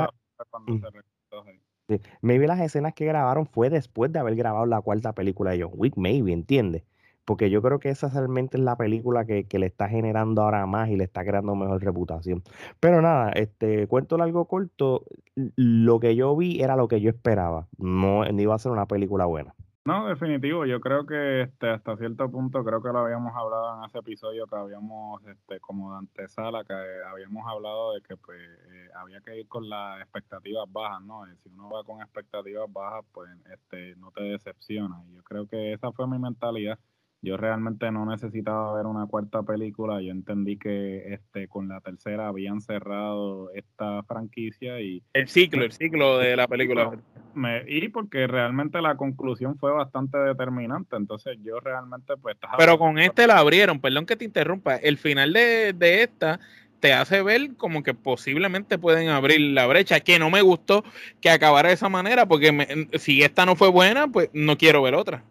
maybe, 2.21 2.47
las 2.47 2.61
escenas 2.61 2.95
que 2.95 3.05
grabaron 3.05 3.47
fue 3.47 3.71
después 3.71 4.13
de 4.13 4.19
haber 4.19 4.37
grabado 4.37 4.67
la 4.67 4.81
cuarta 4.81 5.13
película 5.13 5.53
de 5.53 5.63
John 5.63 5.73
Wick, 5.75 5.97
maybe, 5.97 6.33
¿entiendes? 6.33 6.83
Porque 7.25 7.49
yo 7.49 7.63
creo 7.63 7.79
que 7.79 7.89
esa 7.89 8.09
realmente 8.09 8.59
es 8.59 8.63
la 8.63 8.77
película 8.77 9.25
que, 9.25 9.45
que, 9.45 9.59
le 9.59 9.67
está 9.67 9.89
generando 9.89 10.43
ahora 10.43 10.67
más 10.67 10.91
y 10.91 10.97
le 10.97 11.05
está 11.05 11.25
creando 11.25 11.55
mejor 11.55 11.83
reputación. 11.83 12.43
Pero 12.81 13.01
nada, 13.01 13.31
este 13.33 13.87
cuento 13.87 14.19
largo 14.19 14.45
corto, 14.47 15.07
lo 15.35 16.01
que 16.01 16.17
yo 16.17 16.37
vi 16.37 16.61
era 16.61 16.77
lo 16.77 16.87
que 16.89 17.01
yo 17.01 17.09
esperaba. 17.09 17.67
No, 17.79 18.25
no 18.25 18.43
iba 18.43 18.55
a 18.55 18.59
ser 18.59 18.73
una 18.73 18.87
película 18.87 19.25
buena. 19.25 19.55
No, 19.87 20.07
definitivo, 20.09 20.65
yo 20.65 20.81
creo 20.81 21.05
que 21.05 21.43
este, 21.43 21.69
hasta 21.69 21.95
cierto 21.99 22.31
punto, 22.31 22.65
creo 22.65 22.83
que 22.83 22.89
lo 22.89 23.01
habíamos 23.01 23.35
hablado 23.37 23.79
en 23.79 23.85
ese 23.85 23.99
episodio 23.99 24.47
que 24.47 24.57
habíamos, 24.57 25.23
este, 25.27 25.61
como 25.61 25.93
de 25.93 25.99
antesala, 25.99 26.65
que 26.65 26.73
habíamos 26.73 27.47
hablado 27.47 27.93
de 27.93 28.01
que 28.01 28.17
pues 28.17 28.41
eh, 28.41 28.89
había 28.95 29.21
que 29.21 29.41
ir 29.41 29.47
con 29.47 29.69
las 29.69 30.01
expectativas 30.01 30.65
bajas, 30.73 31.03
¿no? 31.03 31.27
si 31.43 31.51
uno 31.51 31.69
va 31.69 31.85
con 31.85 32.01
expectativas 32.01 32.65
bajas, 32.73 33.05
pues 33.13 33.31
este, 33.53 33.95
no 33.97 34.11
te 34.11 34.23
decepciona. 34.23 35.05
Y 35.07 35.17
yo 35.17 35.23
creo 35.23 35.47
que 35.47 35.75
esa 35.75 35.93
fue 35.93 36.09
mi 36.09 36.19
mentalidad. 36.19 36.79
Yo 37.25 37.37
realmente 37.37 37.91
no 37.91 38.05
necesitaba 38.05 38.75
ver 38.77 38.87
una 38.87 39.07
cuarta 39.07 39.43
película. 39.43 40.01
Yo 40.03 40.13
entendí 40.13 40.59
que 40.59 41.15
este 41.15 41.49
con 41.49 41.69
la 41.69 41.81
tercera 41.81 42.29
habían 42.29 42.61
cerrado 42.61 43.51
esta 43.55 44.03
franquicia 44.05 44.81
y 44.81 45.03
el 45.15 45.29
ciclo, 45.29 45.65
el 45.65 45.73
ciclo 45.73 46.19
de 46.19 46.37
la 46.37 46.47
película. 46.47 46.93
Me, 47.35 47.65
y 47.67 47.89
porque 47.89 48.27
realmente 48.27 48.81
la 48.81 48.97
conclusión 48.97 49.57
fue 49.59 49.73
bastante 49.73 50.19
determinante. 50.19 50.97
Entonces 50.97 51.39
yo 51.43 51.59
realmente 51.61 52.15
pues 52.21 52.37
Pero 52.59 52.79
con 52.79 52.99
este 52.99 53.27
la 53.27 53.39
abrieron, 53.39 53.81
perdón 53.81 54.07
que 54.07 54.17
te 54.17 54.25
interrumpa. 54.25 54.77
El 54.77 54.99
final 54.99 55.33
de, 55.33 55.73
de 55.73 56.03
esta 56.03 56.39
te 56.85 56.93
hace 56.93 57.23
ver 57.23 57.57
como 57.57 57.83
que 57.83 57.95
posiblemente 57.95 58.77
pueden 58.77 59.09
abrir 59.09 59.41
la 59.41 59.67
brecha, 59.67 60.01
que 60.01 60.19
no 60.19 60.29
me 60.29 60.43
gustó 60.43 60.85
que 61.23 61.31
acabara 61.31 61.71
de 61.71 61.77
esa 61.77 61.89
manera, 61.89 62.27
porque 62.27 62.89
si 62.99 63.23
esta 63.23 63.47
no 63.47 63.57
fue 63.57 63.71
buena, 63.71 64.07
pues 64.09 64.29
no 64.35 64.59
quiero 64.59 64.83
ver 64.83 64.95
otra. 64.95 65.25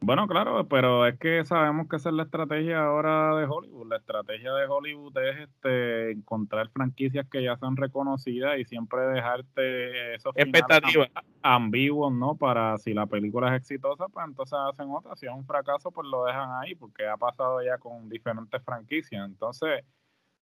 Bueno, 0.00 0.28
claro, 0.28 0.66
pero 0.68 1.06
es 1.06 1.18
que 1.18 1.44
sabemos 1.44 1.88
que 1.88 1.96
esa 1.96 2.10
es 2.10 2.14
la 2.14 2.22
estrategia 2.22 2.84
ahora 2.84 3.34
de 3.36 3.46
Hollywood. 3.46 3.88
La 3.88 3.96
estrategia 3.96 4.52
de 4.54 4.66
Hollywood 4.66 5.16
es 5.18 5.48
este, 5.48 6.12
encontrar 6.12 6.68
franquicias 6.70 7.26
que 7.28 7.42
ya 7.42 7.56
son 7.56 7.76
reconocidas 7.76 8.58
y 8.58 8.64
siempre 8.64 9.00
dejarte 9.08 10.14
esos 10.14 10.32
expectativas 10.36 11.08
ambiguos, 11.42 12.12
¿no? 12.12 12.36
Para 12.36 12.78
si 12.78 12.94
la 12.94 13.06
película 13.06 13.48
es 13.48 13.60
exitosa, 13.60 14.06
pues 14.08 14.24
entonces 14.26 14.58
hacen 14.70 14.88
otra. 14.90 15.16
Si 15.16 15.26
es 15.26 15.32
un 15.32 15.44
fracaso, 15.44 15.90
pues 15.90 16.06
lo 16.06 16.24
dejan 16.24 16.50
ahí, 16.62 16.76
porque 16.76 17.06
ha 17.06 17.16
pasado 17.16 17.60
ya 17.62 17.78
con 17.78 18.08
diferentes 18.08 18.62
franquicias. 18.62 19.26
Entonces, 19.26 19.84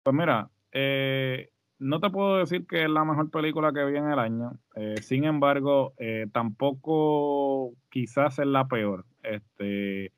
pues 0.02 0.14
mira, 0.14 0.50
eh, 0.72 1.48
no 1.78 2.00
te 2.00 2.10
puedo 2.10 2.38
decir 2.38 2.66
que 2.66 2.84
es 2.84 2.90
la 2.90 3.04
mejor 3.04 3.30
película 3.30 3.72
que 3.72 3.84
vi 3.84 3.96
en 3.96 4.10
el 4.10 4.18
año. 4.18 4.52
Eh, 4.74 4.96
sin 5.02 5.24
embargo, 5.24 5.94
eh, 5.98 6.26
tampoco 6.32 7.72
quizás 7.90 8.38
es 8.38 8.46
la 8.46 8.66
peor. 8.66 9.04
Este, 9.26 10.12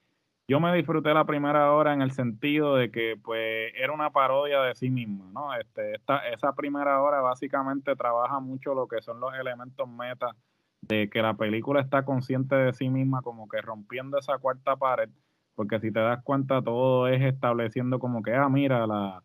yo 0.47 0.61
me 0.61 0.75
disfruté 0.75 1.12
la 1.12 1.25
primera 1.25 1.73
hora 1.73 1.93
en 1.93 2.03
el 2.03 2.12
sentido 2.12 2.77
de 2.77 2.91
que 2.91 3.17
pues 3.23 3.73
era 3.77 3.93
una 3.93 4.11
parodia 4.11 4.62
de 4.62 4.75
sí 4.75 4.91
misma, 4.91 5.31
¿no? 5.33 5.55
Este, 5.55 5.95
esta, 5.95 6.27
esa 6.29 6.55
primera 6.55 7.03
hora 7.03 7.21
básicamente 7.21 7.95
trabaja 7.97 8.41
mucho 8.41 8.75
lo 8.75 8.87
que 8.88 9.03
son 9.03 9.21
los 9.21 9.35
elementos 9.35 9.88
meta 9.88 10.35
de 10.81 11.11
que 11.11 11.23
la 11.23 11.35
película 11.35 11.81
está 11.81 12.05
consciente 12.05 12.55
de 12.55 12.73
sí 12.73 12.88
misma, 12.88 13.21
como 13.23 13.49
que 13.49 13.61
rompiendo 13.61 14.19
esa 14.19 14.38
cuarta 14.38 14.77
pared, 14.77 15.11
porque 15.55 15.81
si 15.81 15.93
te 15.93 16.00
das 16.00 16.23
cuenta 16.23 16.62
todo 16.62 17.09
es 17.09 17.21
estableciendo 17.21 17.99
como 17.99 18.23
que, 18.23 18.35
ah, 18.35 18.49
mira, 18.49 18.87
la, 18.87 19.23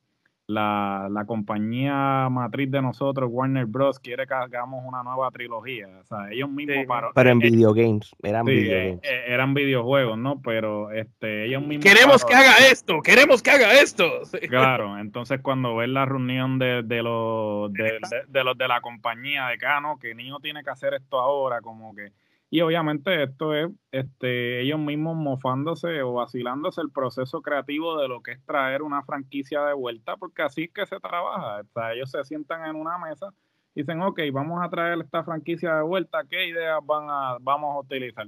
la, 0.47 1.07
la, 1.09 1.25
compañía 1.25 2.27
matriz 2.29 2.69
de 2.69 2.81
nosotros, 2.81 3.29
Warner 3.31 3.65
Bros., 3.65 3.99
quiere 3.99 4.27
que 4.27 4.33
hagamos 4.33 4.83
una 4.85 5.01
nueva 5.01 5.31
trilogía. 5.31 5.87
O 6.01 6.05
sea, 6.05 6.31
ellos 6.31 6.49
mismos 6.49 6.85
Pero 7.15 7.29
en 7.29 7.41
eh, 7.41 7.49
videogames, 7.49 8.11
eran 8.21 8.45
videogames. 8.45 8.99
Eh, 9.03 9.23
eran 9.27 9.53
videojuegos, 9.53 10.17
¿no? 10.17 10.41
Pero 10.41 10.91
este, 10.91 11.45
ellos 11.45 11.65
mismos. 11.65 11.85
Queremos 11.85 12.25
que 12.25 12.33
haga 12.33 12.57
esto, 12.69 13.01
queremos 13.01 13.41
que 13.41 13.51
haga 13.51 13.73
esto. 13.81 14.03
Claro, 14.49 14.97
entonces 14.99 15.39
cuando 15.41 15.75
ves 15.75 15.89
la 15.89 16.05
reunión 16.05 16.59
de, 16.59 16.83
de 16.83 17.01
los 17.01 17.71
de, 17.73 17.99
de, 18.27 18.43
los 18.43 18.57
de 18.57 18.67
la 18.67 18.81
compañía, 18.81 19.47
de 19.47 19.57
que, 19.57 19.65
ah, 19.65 19.79
no, 19.79 19.97
que 19.97 20.13
niño 20.13 20.39
tiene 20.39 20.63
que 20.63 20.69
hacer 20.69 20.93
esto 20.93 21.19
ahora, 21.19 21.61
como 21.61 21.95
que 21.95 22.11
y 22.53 22.61
obviamente 22.61 23.23
esto 23.23 23.55
es 23.55 23.71
este, 23.91 24.61
ellos 24.61 24.77
mismos 24.77 25.15
mofándose 25.15 26.03
o 26.03 26.13
vacilándose 26.13 26.81
el 26.81 26.91
proceso 26.91 27.41
creativo 27.41 27.99
de 27.99 28.07
lo 28.07 28.21
que 28.21 28.33
es 28.33 28.45
traer 28.45 28.83
una 28.83 29.01
franquicia 29.01 29.63
de 29.63 29.73
vuelta, 29.73 30.17
porque 30.17 30.43
así 30.43 30.65
es 30.65 30.71
que 30.71 30.85
se 30.85 30.99
trabaja. 30.99 31.63
Ellos 31.95 32.11
se 32.11 32.23
sientan 32.23 32.67
en 32.67 32.75
una 32.75 32.99
mesa 32.99 33.33
y 33.73 33.81
dicen, 33.81 34.03
ok, 34.03 34.19
vamos 34.31 34.63
a 34.63 34.69
traer 34.69 34.99
esta 35.01 35.23
franquicia 35.23 35.77
de 35.77 35.81
vuelta, 35.81 36.25
¿qué 36.29 36.47
ideas 36.47 36.79
van 36.85 37.07
a, 37.09 37.37
vamos 37.41 37.75
a 37.75 37.79
utilizar? 37.79 38.27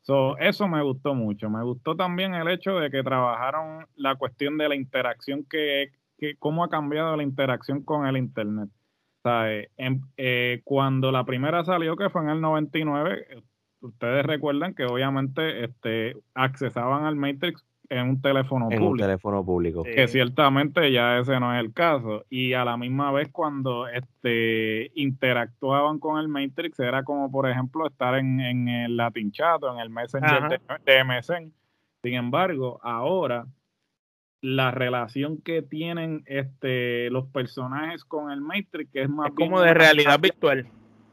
So, 0.00 0.36
eso 0.38 0.66
me 0.66 0.82
gustó 0.82 1.14
mucho. 1.14 1.48
Me 1.48 1.62
gustó 1.62 1.94
también 1.94 2.34
el 2.34 2.48
hecho 2.48 2.74
de 2.80 2.90
que 2.90 3.04
trabajaron 3.04 3.86
la 3.94 4.16
cuestión 4.16 4.58
de 4.58 4.68
la 4.68 4.74
interacción, 4.74 5.44
que, 5.48 5.92
que 6.18 6.34
cómo 6.40 6.64
ha 6.64 6.70
cambiado 6.70 7.16
la 7.16 7.22
interacción 7.22 7.84
con 7.84 8.04
el 8.04 8.16
Internet. 8.16 8.68
O 9.22 9.28
sea, 9.28 9.44
eh, 10.16 10.60
cuando 10.64 11.12
la 11.12 11.24
primera 11.24 11.62
salió, 11.62 11.94
que 11.94 12.10
fue 12.10 12.22
en 12.22 12.30
el 12.30 12.40
99, 12.40 13.44
ustedes 13.80 14.24
recuerdan 14.24 14.74
que 14.74 14.84
obviamente 14.84 15.64
este, 15.64 16.16
accesaban 16.34 17.04
al 17.04 17.16
Matrix 17.16 17.64
en 17.88 18.08
un 18.08 18.22
teléfono 18.22 18.66
público. 18.66 18.90
Un 18.90 18.98
teléfono 18.98 19.44
público. 19.44 19.82
Que 19.82 20.06
ciertamente 20.06 20.92
ya 20.92 21.18
ese 21.18 21.38
no 21.40 21.52
es 21.54 21.60
el 21.60 21.72
caso. 21.72 22.24
Y 22.30 22.52
a 22.52 22.64
la 22.64 22.76
misma 22.76 23.10
vez 23.10 23.28
cuando 23.32 23.88
este, 23.88 24.92
interactuaban 24.94 25.98
con 25.98 26.20
el 26.20 26.28
Matrix 26.28 26.78
era 26.78 27.02
como 27.02 27.30
por 27.30 27.48
ejemplo 27.48 27.86
estar 27.86 28.14
en, 28.14 28.40
en 28.40 28.68
el 28.68 28.96
Latin 28.96 29.32
Chat 29.32 29.62
o 29.64 29.72
en 29.72 29.80
el 29.80 29.90
Messenger 29.90 30.60
de, 30.84 31.04
MSN. 31.04 31.52
Sin 32.02 32.14
embargo, 32.14 32.78
ahora 32.82 33.46
la 34.40 34.70
relación 34.70 35.42
que 35.42 35.60
tienen 35.60 36.22
este, 36.26 37.10
los 37.10 37.26
personajes 37.26 38.04
con 38.04 38.30
el 38.30 38.40
Matrix 38.40 38.90
es 38.94 39.10
más... 39.10 39.32
como 39.32 39.60
de 39.60 39.74
realidad 39.74 40.18
virtual 40.18 40.66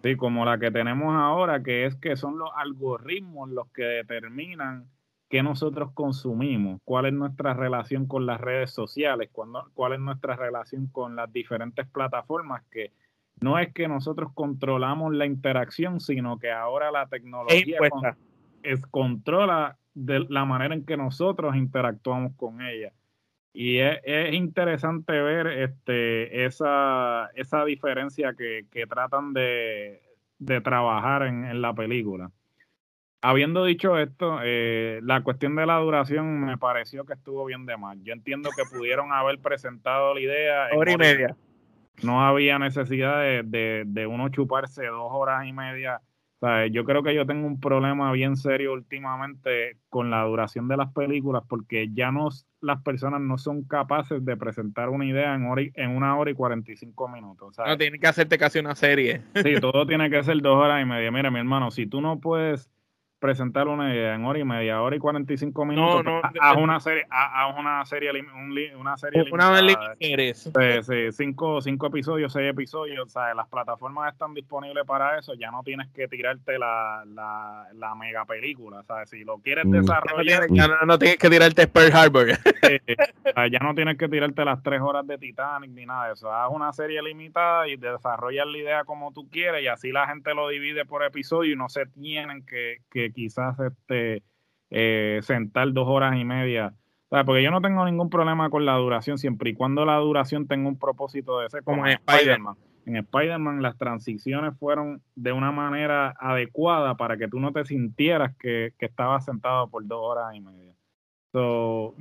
Sí, 0.03 0.15
como 0.15 0.45
la 0.45 0.59
que 0.59 0.71
tenemos 0.71 1.15
ahora, 1.15 1.63
que 1.63 1.85
es 1.85 1.95
que 1.95 2.15
son 2.15 2.37
los 2.37 2.49
algoritmos 2.55 3.49
los 3.49 3.67
que 3.69 3.83
determinan 3.83 4.85
qué 5.29 5.43
nosotros 5.43 5.91
consumimos, 5.93 6.79
cuál 6.85 7.07
es 7.07 7.13
nuestra 7.13 7.53
relación 7.53 8.05
con 8.05 8.25
las 8.25 8.39
redes 8.39 8.71
sociales, 8.71 9.29
cuál 9.31 9.93
es 9.93 9.99
nuestra 9.99 10.35
relación 10.35 10.87
con 10.87 11.15
las 11.15 11.31
diferentes 11.31 11.85
plataformas, 11.87 12.63
que 12.71 12.91
no 13.39 13.59
es 13.59 13.73
que 13.73 13.87
nosotros 13.87 14.31
controlamos 14.33 15.13
la 15.13 15.25
interacción, 15.25 15.99
sino 15.99 16.39
que 16.39 16.51
ahora 16.51 16.91
la 16.91 17.07
tecnología 17.07 17.77
es, 18.63 18.85
controla 18.87 19.77
de 19.93 20.25
la 20.29 20.45
manera 20.45 20.73
en 20.73 20.85
que 20.85 20.97
nosotros 20.97 21.55
interactuamos 21.55 22.33
con 22.35 22.61
ella. 22.61 22.93
Y 23.59 23.79
es, 23.79 24.33
interesante 24.33 25.19
ver 25.19 25.47
este, 25.47 26.45
esa, 26.45 27.31
esa 27.33 27.65
diferencia 27.65 28.35
que, 28.35 28.67
tratan 28.87 29.33
de, 29.33 29.99
trabajar 30.63 31.23
en, 31.23 31.59
la 31.59 31.73
película. 31.73 32.29
Habiendo 33.19 33.65
dicho 33.65 33.97
esto, 33.97 34.41
eh, 34.43 34.99
la 35.01 35.23
cuestión 35.23 35.55
de 35.55 35.65
la 35.65 35.77
duración 35.79 36.41
me 36.41 36.59
pareció 36.59 37.03
que 37.03 37.13
estuvo 37.13 37.45
bien 37.45 37.65
de 37.65 37.77
más. 37.77 37.97
Yo 38.03 38.13
entiendo 38.13 38.51
que 38.55 38.61
pudieron 38.77 39.11
haber 39.11 39.39
presentado 39.39 40.13
la 40.13 40.21
idea. 40.21 40.67
Hora 40.75 40.91
y 40.91 40.97
media. 40.97 41.35
No 42.03 42.23
había 42.23 42.59
necesidad 42.59 43.21
de, 43.21 43.41
de, 43.41 43.85
de 43.87 44.05
uno 44.05 44.29
chuparse 44.29 44.85
dos 44.85 45.09
horas 45.11 45.47
y 45.47 45.51
media 45.51 45.99
yo 46.71 46.83
creo 46.83 47.03
que 47.03 47.15
yo 47.15 47.25
tengo 47.25 47.47
un 47.47 47.59
problema 47.59 48.11
bien 48.11 48.35
serio 48.35 48.73
últimamente 48.73 49.77
con 49.89 50.11
la 50.11 50.23
duración 50.23 50.67
de 50.67 50.77
las 50.77 50.93
películas 50.93 51.43
porque 51.47 51.89
ya 51.93 52.11
no 52.11 52.29
las 52.61 52.81
personas 52.81 53.21
no 53.21 53.37
son 53.37 53.63
capaces 53.63 54.23
de 54.23 54.37
presentar 54.37 54.89
una 54.89 55.05
idea 55.05 55.35
en, 55.35 55.45
en 55.73 55.95
una 55.95 56.17
hora 56.17 56.31
y 56.31 56.33
45 56.33 57.07
minutos. 57.07 57.55
No, 57.57 57.77
tiene 57.77 57.99
que 57.99 58.07
hacerte 58.07 58.37
casi 58.37 58.59
una 58.59 58.75
serie. 58.75 59.21
Sí, 59.35 59.55
todo 59.61 59.85
tiene 59.85 60.09
que 60.09 60.23
ser 60.23 60.41
dos 60.41 60.57
horas 60.57 60.81
y 60.81 60.85
media. 60.85 61.11
Mira, 61.11 61.31
mi 61.31 61.39
hermano, 61.39 61.71
si 61.71 61.87
tú 61.87 62.01
no 62.01 62.19
puedes 62.19 62.69
presentar 63.19 63.67
una 63.67 63.93
idea 63.93 64.15
en 64.15 64.25
hora 64.25 64.39
y 64.39 64.43
media, 64.43 64.81
hora 64.81 64.95
y 64.95 64.99
45 64.99 65.65
minutos, 65.65 66.05
no, 66.05 66.21
no, 66.21 66.29
haz 66.39 66.57
una 66.57 66.79
serie, 66.79 67.05
haz 67.09 67.57
una 67.57 67.83
serie, 67.85 68.11
una 68.75 68.97
serie 68.97 69.25
una 69.31 69.61
limitada. 69.61 69.95
Sí, 69.99 70.83
sí, 70.83 71.11
cinco, 71.11 71.61
cinco 71.61 71.87
episodios, 71.87 72.31
seis 72.31 72.51
episodios, 72.51 73.07
o 73.07 73.09
sea, 73.09 73.33
las 73.33 73.47
plataformas 73.47 74.13
están 74.13 74.33
disponibles 74.33 74.85
para 74.85 75.17
eso, 75.17 75.33
ya 75.33 75.49
no 75.49 75.63
tienes 75.63 75.87
que 75.93 76.07
tirarte 76.07 76.59
la, 76.59 77.03
la, 77.07 77.67
la 77.73 77.95
mega 77.95 78.25
película, 78.25 78.79
o 78.79 78.83
sea, 78.83 79.05
si 79.05 79.23
lo 79.23 79.39
quieres 79.39 79.65
mm. 79.65 79.71
desarrollar... 79.71 80.47
Ya 80.49 80.67
no, 80.85 80.99
tienes 80.99 81.17
que 81.17 81.29
tirarte 81.29 81.67
Pearl 81.67 81.95
Harbor. 81.95 82.27
ya 83.51 83.59
no 83.59 83.73
tienes 83.73 83.97
que 83.97 84.07
tirarte 84.07 84.45
las 84.45 84.61
tres 84.61 84.81
horas 84.81 85.05
de 85.07 85.17
Titanic 85.17 85.71
ni 85.71 85.85
nada 85.85 86.07
de 86.07 86.13
eso, 86.13 86.31
haz 86.31 86.51
una 86.51 86.71
serie 86.71 87.01
limitada 87.01 87.67
y 87.67 87.77
desarrollas 87.77 88.45
la 88.45 88.57
idea 88.57 88.83
como 88.83 89.11
tú 89.11 89.27
quieres 89.29 89.63
y 89.63 89.67
así 89.67 89.91
la 89.91 90.07
gente 90.07 90.33
lo 90.35 90.49
divide 90.49 90.85
por 90.85 91.03
episodio 91.03 91.53
y 91.53 91.55
no 91.55 91.69
se 91.69 91.85
tienen 91.87 92.45
que, 92.45 92.81
que 92.91 93.06
quizás 93.11 93.59
este, 93.59 94.23
eh, 94.69 95.19
sentar 95.23 95.71
dos 95.73 95.87
horas 95.87 96.15
y 96.17 96.25
media. 96.25 96.73
porque 97.09 97.43
yo 97.43 97.51
no 97.51 97.61
tengo 97.61 97.85
ningún 97.85 98.09
problema 98.09 98.49
con 98.49 98.65
la 98.65 98.75
duración, 98.75 99.17
siempre 99.17 99.51
y 99.51 99.53
cuando 99.53 99.85
la 99.85 99.97
duración 99.97 100.47
tenga 100.47 100.67
un 100.69 100.77
propósito 100.77 101.39
de 101.39 101.49
ser 101.49 101.63
como, 101.63 101.85
en 101.85 101.93
Spider-Man. 101.93 102.55
en 102.85 102.97
Spider-Man 102.97 103.61
las 103.61 103.77
transiciones 103.77 104.57
fueron 104.57 105.01
de 105.15 105.31
una 105.31 105.51
manera 105.51 106.15
adecuada 106.19 106.95
para 106.95 107.17
que 107.17 107.27
tú 107.27 107.39
no 107.39 107.51
te 107.51 107.63
sintieras 107.65 108.35
que, 108.37 108.73
que 108.77 108.85
estabas 108.85 109.25
sentado 109.25 109.69
por 109.69 109.85
dos 109.85 109.99
horas 110.01 110.35
y 110.35 110.41
media. 110.41 110.73
So, 111.31 111.93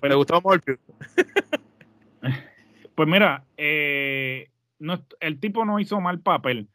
¿Te 0.00 0.14
gustó 0.14 0.40
Morpheus? 0.40 0.78
pues 2.94 3.08
mira, 3.08 3.44
eh, 3.56 4.50
no, 4.78 4.98
el 5.20 5.38
tipo 5.38 5.64
no 5.64 5.78
hizo 5.78 6.00
mal 6.00 6.20
papel 6.20 6.68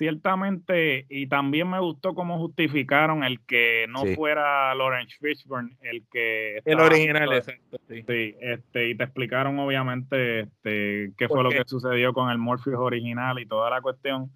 ciertamente, 0.00 1.04
y 1.10 1.26
también 1.26 1.68
me 1.68 1.78
gustó 1.78 2.14
cómo 2.14 2.38
justificaron 2.38 3.22
el 3.22 3.38
que 3.44 3.84
no 3.90 4.06
fuera 4.16 4.74
Lawrence 4.74 5.14
Fishburne 5.20 5.76
el 5.82 6.04
que... 6.10 6.62
El 6.64 6.80
original, 6.80 7.30
exacto. 7.34 7.76
Sí. 7.86 8.02
este, 8.08 8.88
y 8.88 8.94
te 8.94 9.04
explicaron 9.04 9.58
obviamente 9.58 10.40
este, 10.40 11.12
qué 11.18 11.28
fue 11.28 11.42
lo 11.42 11.50
que 11.50 11.64
sucedió 11.66 12.14
con 12.14 12.30
el 12.30 12.38
Morpheus 12.38 12.78
original 12.78 13.38
y 13.40 13.44
toda 13.44 13.68
la 13.68 13.82
cuestión. 13.82 14.30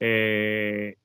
Eh, 0.00 0.96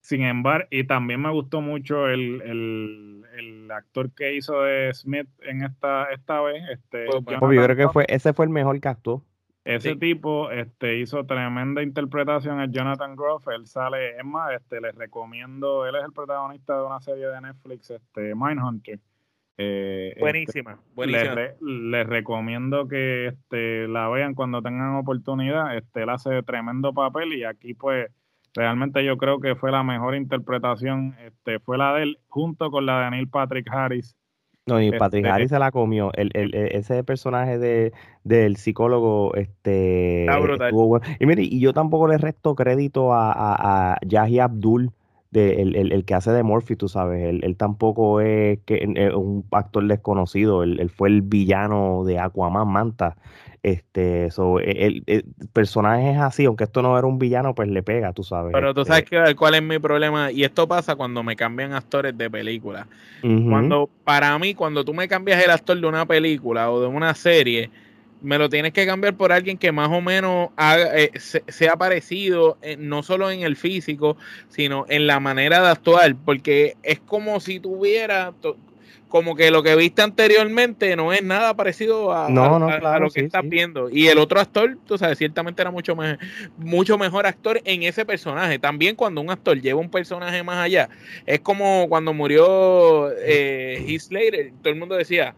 sin 0.00 0.22
embargo, 0.22 0.66
y 0.70 0.84
también 0.84 1.20
me 1.20 1.30
gustó 1.30 1.60
mucho 1.60 2.08
el, 2.08 2.40
el 2.40 3.18
el 3.38 3.70
actor 3.70 4.10
que 4.12 4.34
hizo 4.34 4.62
de 4.62 4.92
Smith 4.94 5.28
en 5.42 5.62
esta, 5.62 6.04
esta 6.12 6.40
vez. 6.40 6.62
Este, 6.72 7.06
pues, 7.06 7.56
yo 7.56 7.64
creo 7.64 7.76
que 7.76 7.88
fue, 7.88 8.04
ese 8.08 8.32
fue 8.32 8.46
el 8.46 8.50
mejor 8.50 8.80
que 8.80 8.88
actuó. 8.88 9.24
Ese 9.68 9.96
tipo 9.96 10.50
este, 10.50 10.98
hizo 10.98 11.24
tremenda 11.26 11.82
interpretación, 11.82 12.58
el 12.60 12.72
Jonathan 12.72 13.14
Groff, 13.14 13.46
él 13.48 13.66
sale, 13.66 14.16
es 14.16 14.24
más, 14.24 14.54
este, 14.54 14.80
les 14.80 14.94
recomiendo, 14.94 15.86
él 15.86 15.94
es 15.94 16.04
el 16.04 16.12
protagonista 16.12 16.78
de 16.78 16.86
una 16.86 17.00
serie 17.00 17.26
de 17.26 17.40
Netflix, 17.42 17.90
este, 17.90 18.34
Mindhunter. 18.34 18.98
Eh, 19.58 20.08
este, 20.08 20.20
buenísima, 20.20 20.80
buenísima. 20.94 21.34
Les, 21.60 22.06
recomiendo 22.06 22.88
que 22.88 23.26
este, 23.26 23.88
la 23.88 24.08
vean 24.08 24.34
cuando 24.34 24.62
tengan 24.62 24.94
oportunidad, 24.94 25.76
este, 25.76 26.04
él 26.04 26.08
hace 26.08 26.42
tremendo 26.44 26.94
papel 26.94 27.34
y 27.34 27.44
aquí 27.44 27.74
pues 27.74 28.10
realmente 28.54 29.04
yo 29.04 29.18
creo 29.18 29.38
que 29.38 29.54
fue 29.54 29.70
la 29.70 29.82
mejor 29.82 30.14
interpretación, 30.14 31.14
este, 31.26 31.58
fue 31.60 31.76
la 31.76 31.92
de 31.92 32.04
él 32.04 32.18
junto 32.28 32.70
con 32.70 32.86
la 32.86 33.04
de 33.04 33.10
Neil 33.10 33.28
Patrick 33.28 33.68
Harris 33.70 34.16
no, 34.68 34.82
y 34.82 34.90
Patrick 34.92 35.24
este, 35.24 35.34
Harris 35.34 35.50
se 35.50 35.58
la 35.58 35.70
comió. 35.70 36.10
El, 36.14 36.30
el, 36.34 36.54
e, 36.54 36.76
ese 36.76 37.02
personaje 37.02 37.58
de, 37.58 37.92
del 38.24 38.56
psicólogo, 38.56 39.34
este. 39.34 40.26
Y 41.18 41.26
mire, 41.26 41.42
y 41.42 41.60
yo 41.60 41.72
tampoco 41.72 42.06
le 42.06 42.18
resto 42.18 42.54
crédito 42.54 43.12
a, 43.12 43.32
a, 43.32 43.92
a 43.92 43.98
Yahi 44.06 44.38
Abdul, 44.38 44.92
de, 45.30 45.60
el, 45.62 45.92
el, 45.92 46.04
que 46.04 46.14
hace 46.14 46.30
de 46.30 46.42
Morphy, 46.42 46.76
tú 46.76 46.88
sabes. 46.88 47.22
Él, 47.22 47.40
él 47.42 47.56
tampoco 47.56 48.20
es 48.20 48.60
que, 48.64 48.84
un 49.14 49.44
actor 49.50 49.86
desconocido. 49.86 50.62
Él, 50.62 50.80
él, 50.80 50.90
fue 50.90 51.08
el 51.08 51.22
villano 51.22 52.04
de 52.04 52.18
Aquaman 52.18 52.68
Manta. 52.68 53.16
Este, 53.62 54.30
so, 54.30 54.60
el, 54.60 55.02
el, 55.06 55.24
personaje 55.52 56.12
es 56.12 56.18
así, 56.18 56.44
aunque 56.44 56.64
esto 56.64 56.80
no 56.80 56.96
era 56.96 57.06
un 57.06 57.18
villano, 57.18 57.54
pues 57.54 57.68
le 57.68 57.82
pega, 57.82 58.12
tú 58.12 58.22
sabes. 58.22 58.52
Pero 58.52 58.72
tú 58.72 58.84
sabes 58.84 59.04
este 59.10 59.34
cuál 59.34 59.54
es 59.56 59.62
mi 59.62 59.78
problema, 59.78 60.30
y 60.30 60.44
esto 60.44 60.68
pasa 60.68 60.94
cuando 60.94 61.22
me 61.22 61.34
cambian 61.34 61.72
actores 61.72 62.16
de 62.16 62.30
película. 62.30 62.86
Cuando, 63.20 63.90
para 64.04 64.38
mí, 64.38 64.54
cuando 64.54 64.84
tú 64.84 64.94
me 64.94 65.08
cambias 65.08 65.44
el 65.44 65.50
actor 65.50 65.78
de 65.78 65.86
una 65.86 66.06
película 66.06 66.70
o 66.70 66.80
de 66.80 66.86
una 66.86 67.14
serie, 67.14 67.68
me 68.20 68.38
lo 68.38 68.48
tienes 68.48 68.72
que 68.72 68.86
cambiar 68.86 69.16
por 69.16 69.32
alguien 69.32 69.58
que 69.58 69.72
más 69.72 69.88
o 69.90 70.00
menos 70.00 70.50
haga, 70.56 70.98
eh, 70.98 71.12
sea 71.18 71.76
parecido, 71.76 72.58
eh, 72.62 72.76
no 72.78 73.02
solo 73.02 73.30
en 73.30 73.42
el 73.42 73.56
físico, 73.56 74.16
sino 74.48 74.86
en 74.88 75.06
la 75.06 75.20
manera 75.20 75.62
de 75.62 75.68
actuar, 75.68 76.16
porque 76.24 76.76
es 76.82 77.00
como 77.00 77.40
si 77.40 77.60
tuviera, 77.60 78.32
como 79.08 79.34
que 79.34 79.50
lo 79.50 79.62
que 79.62 79.74
viste 79.76 80.02
anteriormente 80.02 80.94
no 80.96 81.12
es 81.12 81.22
nada 81.22 81.54
parecido 81.54 82.12
a, 82.12 82.28
lo 82.30 83.10
que 83.10 83.20
estás 83.20 83.48
viendo. 83.48 83.88
Y 83.90 84.08
el 84.08 84.18
otro 84.18 84.40
actor, 84.40 84.76
tú 84.86 84.98
sabes, 84.98 85.18
ciertamente 85.18 85.62
era 85.62 85.70
mucho, 85.70 85.96
más, 85.96 86.18
mucho 86.58 86.98
mejor 86.98 87.26
actor 87.26 87.60
en 87.64 87.84
ese 87.84 88.04
personaje. 88.04 88.58
También 88.58 88.96
cuando 88.96 89.20
un 89.20 89.30
actor 89.30 89.60
lleva 89.60 89.80
un 89.80 89.90
personaje 89.90 90.42
más 90.42 90.58
allá, 90.58 90.88
es 91.24 91.40
como 91.40 91.88
cuando 91.88 92.12
murió 92.12 93.10
eh, 93.18 93.84
Heath 93.86 94.02
Slater, 94.02 94.52
todo 94.62 94.72
el 94.72 94.78
mundo 94.78 94.96
decía, 94.96 95.34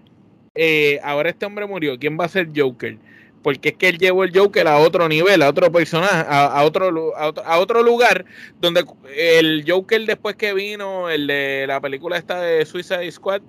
eh, 0.54 1.00
ahora 1.02 1.30
este 1.30 1.46
hombre 1.46 1.66
murió, 1.66 1.98
¿quién 1.98 2.18
va 2.18 2.24
a 2.24 2.28
ser 2.28 2.48
Joker? 2.54 2.98
Porque 3.42 3.70
es 3.70 3.74
que 3.76 3.88
él 3.88 3.98
llevó 3.98 4.24
el 4.24 4.36
Joker 4.36 4.68
a 4.68 4.78
otro 4.78 5.08
nivel, 5.08 5.42
a 5.42 5.48
otro 5.48 5.72
personaje, 5.72 6.26
a, 6.28 6.62
otro, 6.62 7.16
a, 7.16 7.28
otro, 7.28 7.44
a 7.44 7.58
otro 7.58 7.82
lugar, 7.82 8.26
donde 8.60 8.84
el 9.16 9.64
Joker 9.66 10.04
después 10.04 10.36
que 10.36 10.52
vino, 10.52 11.08
el 11.08 11.26
de 11.26 11.64
la 11.66 11.80
película 11.80 12.18
esta 12.18 12.40
de 12.42 12.66
Suicide 12.66 13.10
Squad, 13.10 13.40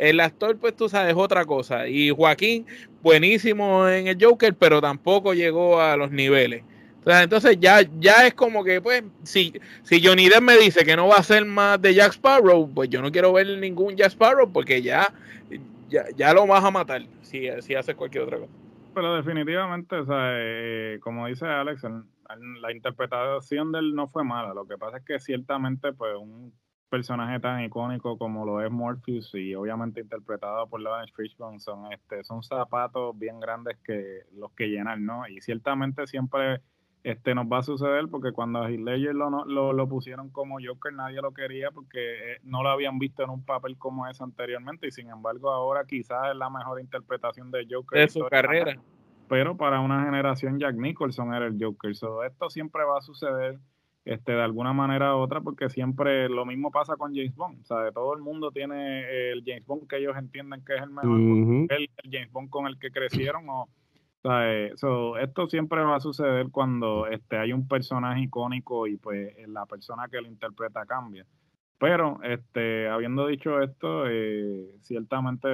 el 0.00 0.20
actor, 0.20 0.56
pues 0.56 0.74
tú 0.74 0.88
sabes, 0.88 1.14
otra 1.16 1.44
cosa. 1.44 1.86
Y 1.86 2.10
Joaquín, 2.10 2.66
buenísimo 3.02 3.86
en 3.88 4.08
el 4.08 4.16
Joker, 4.18 4.54
pero 4.54 4.80
tampoco 4.80 5.34
llegó 5.34 5.80
a 5.80 5.96
los 5.96 6.10
niveles. 6.10 6.62
Entonces 7.06 7.56
ya, 7.60 7.80
ya 7.98 8.26
es 8.26 8.34
como 8.34 8.62
que, 8.62 8.80
pues, 8.80 9.02
si, 9.22 9.54
si 9.82 10.04
Johnny 10.04 10.28
Depp 10.28 10.42
me 10.42 10.56
dice 10.58 10.84
que 10.84 10.96
no 10.96 11.08
va 11.08 11.16
a 11.16 11.22
ser 11.22 11.44
más 11.44 11.80
de 11.80 11.94
Jack 11.94 12.12
Sparrow, 12.12 12.70
pues 12.72 12.90
yo 12.90 13.00
no 13.00 13.10
quiero 13.10 13.32
ver 13.32 13.46
ningún 13.58 13.96
Jack 13.96 14.12
Sparrow 14.12 14.50
porque 14.50 14.82
ya, 14.82 15.12
ya, 15.90 16.32
lo 16.34 16.46
vas 16.46 16.64
a 16.64 16.70
matar 16.70 17.02
si, 17.22 17.48
si 17.60 17.74
haces 17.74 17.94
cualquier 17.94 18.24
otra 18.24 18.38
cosa. 18.38 18.52
Pero 18.94 19.14
definitivamente, 19.14 19.96
o 19.96 20.06
sea, 20.06 20.32
eh, 20.32 20.98
como 21.02 21.26
dice 21.26 21.46
Alex, 21.46 21.82
la 22.60 22.72
interpretación 22.72 23.72
de 23.72 23.80
él 23.80 23.94
no 23.94 24.08
fue 24.08 24.24
mala. 24.24 24.54
Lo 24.54 24.66
que 24.66 24.78
pasa 24.78 24.98
es 24.98 25.04
que 25.04 25.20
ciertamente, 25.20 25.92
pues, 25.92 26.16
un 26.16 26.52
personaje 26.90 27.38
tan 27.40 27.62
icónico 27.62 28.18
como 28.18 28.44
lo 28.44 28.60
es 28.60 28.70
Morpheus 28.70 29.32
y 29.34 29.54
obviamente 29.54 30.00
interpretado 30.00 30.66
por 30.68 30.80
Lawrence 30.80 31.14
Fishburne 31.16 31.60
son 31.60 31.92
este 31.92 32.24
son 32.24 32.42
zapatos 32.42 33.16
bien 33.16 33.38
grandes 33.38 33.78
que 33.84 34.24
los 34.32 34.50
que 34.52 34.66
llenan, 34.66 35.06
¿no? 35.06 35.26
Y 35.28 35.40
ciertamente 35.40 36.06
siempre 36.08 36.60
este 37.02 37.34
nos 37.34 37.46
va 37.46 37.58
a 37.58 37.62
suceder 37.62 38.08
porque 38.08 38.32
cuando 38.32 38.62
a 38.62 38.70
Heath 38.70 38.80
Ledger 38.80 39.14
lo, 39.14 39.44
lo, 39.46 39.72
lo, 39.72 39.88
pusieron 39.88 40.28
como 40.30 40.58
Joker 40.62 40.92
nadie 40.92 41.22
lo 41.22 41.32
quería 41.32 41.70
porque 41.70 42.32
eh, 42.32 42.38
no 42.42 42.62
lo 42.62 42.68
habían 42.68 42.98
visto 42.98 43.22
en 43.22 43.30
un 43.30 43.44
papel 43.44 43.78
como 43.78 44.06
ese 44.06 44.22
anteriormente 44.22 44.86
y 44.86 44.90
sin 44.90 45.08
embargo 45.08 45.50
ahora 45.50 45.84
quizás 45.86 46.30
es 46.30 46.36
la 46.36 46.50
mejor 46.50 46.80
interpretación 46.80 47.50
de 47.50 47.66
Joker 47.70 48.00
de 48.00 48.08
su 48.08 48.26
carrera. 48.28 48.76
Pero 49.28 49.56
para 49.56 49.80
una 49.80 50.04
generación 50.04 50.58
Jack 50.58 50.74
Nicholson 50.74 51.32
era 51.32 51.46
el 51.46 51.56
Joker. 51.58 51.94
So, 51.94 52.24
esto 52.24 52.50
siempre 52.50 52.82
va 52.82 52.98
a 52.98 53.00
suceder 53.00 53.60
este, 54.04 54.32
de 54.32 54.42
alguna 54.42 54.72
manera 54.72 55.14
u 55.14 55.20
otra, 55.20 55.40
porque 55.40 55.68
siempre 55.68 56.28
lo 56.28 56.44
mismo 56.44 56.72
pasa 56.72 56.96
con 56.96 57.14
James 57.14 57.36
Bond. 57.36 57.60
O 57.60 57.64
sea, 57.64 57.92
todo 57.92 58.14
el 58.14 58.22
mundo 58.22 58.50
tiene 58.50 59.30
el 59.30 59.44
James 59.46 59.64
Bond 59.66 59.86
que 59.86 59.98
ellos 59.98 60.16
entienden 60.16 60.64
que 60.64 60.74
es 60.74 60.82
el 60.82 60.90
mejor, 60.90 61.16
el, 61.16 61.90
James 62.10 62.32
Bond 62.32 62.50
con 62.50 62.66
el 62.66 62.78
que 62.78 62.90
crecieron. 62.90 63.48
O, 63.48 63.68
sea, 64.28 64.52
eh, 64.52 64.72
esto 65.20 65.46
siempre 65.48 65.82
va 65.82 65.96
a 65.96 66.00
suceder 66.00 66.48
cuando 66.50 67.06
este, 67.06 67.38
hay 67.38 67.52
un 67.52 67.66
personaje 67.66 68.22
icónico 68.22 68.86
y 68.86 68.96
pues 68.96 69.34
la 69.48 69.66
persona 69.66 70.08
que 70.08 70.20
lo 70.20 70.28
interpreta 70.28 70.84
cambia. 70.86 71.24
Pero, 71.78 72.20
este, 72.22 72.88
habiendo 72.88 73.26
dicho 73.26 73.62
esto, 73.62 74.04
eh, 74.06 74.76
ciertamente, 74.82 75.48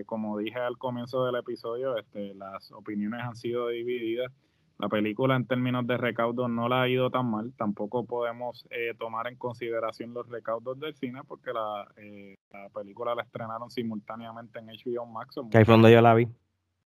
eh, 0.00 0.04
como 0.04 0.38
dije 0.38 0.60
al 0.60 0.78
comienzo 0.78 1.24
del 1.24 1.34
episodio, 1.34 1.96
este, 1.98 2.34
las 2.34 2.70
opiniones 2.70 3.20
han 3.22 3.34
sido 3.34 3.68
divididas 3.68 4.32
la 4.78 4.88
película 4.88 5.36
en 5.36 5.46
términos 5.46 5.86
de 5.86 5.96
recaudos 5.96 6.50
no 6.50 6.68
la 6.68 6.82
ha 6.82 6.88
ido 6.88 7.10
tan 7.10 7.30
mal. 7.30 7.52
Tampoco 7.56 8.04
podemos 8.04 8.66
eh, 8.70 8.92
tomar 8.98 9.26
en 9.26 9.36
consideración 9.36 10.12
los 10.12 10.28
recaudos 10.28 10.78
del 10.78 10.94
cine 10.94 11.20
porque 11.26 11.52
la, 11.52 11.88
eh, 11.96 12.34
la 12.52 12.68
película 12.68 13.14
la 13.14 13.22
estrenaron 13.22 13.70
simultáneamente 13.70 14.58
en 14.58 14.66
HBO 14.66 15.06
Max. 15.06 15.36
Que 15.50 15.58
ahí 15.58 15.64
fue 15.64 15.74
donde 15.74 15.92
yo 15.92 16.02
la 16.02 16.14
vi. 16.14 16.28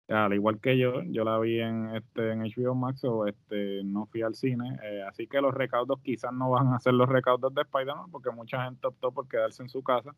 Al 0.09 0.33
igual 0.33 0.59
que 0.59 0.77
yo, 0.77 1.03
yo 1.03 1.23
la 1.23 1.37
vi 1.37 1.59
en 1.59 1.95
este 1.95 2.31
en 2.31 2.41
HBO 2.41 2.73
Max 2.73 3.03
o 3.03 3.27
este 3.27 3.83
no 3.83 4.07
fui 4.07 4.23
al 4.23 4.33
cine, 4.33 4.79
eh, 4.83 5.03
así 5.07 5.27
que 5.27 5.39
los 5.39 5.53
recaudos 5.53 5.99
quizás 6.01 6.33
no 6.33 6.49
van 6.49 6.73
a 6.73 6.79
ser 6.79 6.93
los 6.95 7.07
recaudos 7.07 7.53
de 7.53 7.61
Spider-Man 7.61 8.09
porque 8.11 8.31
mucha 8.31 8.65
gente 8.65 8.87
optó 8.87 9.11
por 9.11 9.27
quedarse 9.27 9.61
en 9.61 9.69
su 9.69 9.83
casa, 9.83 10.15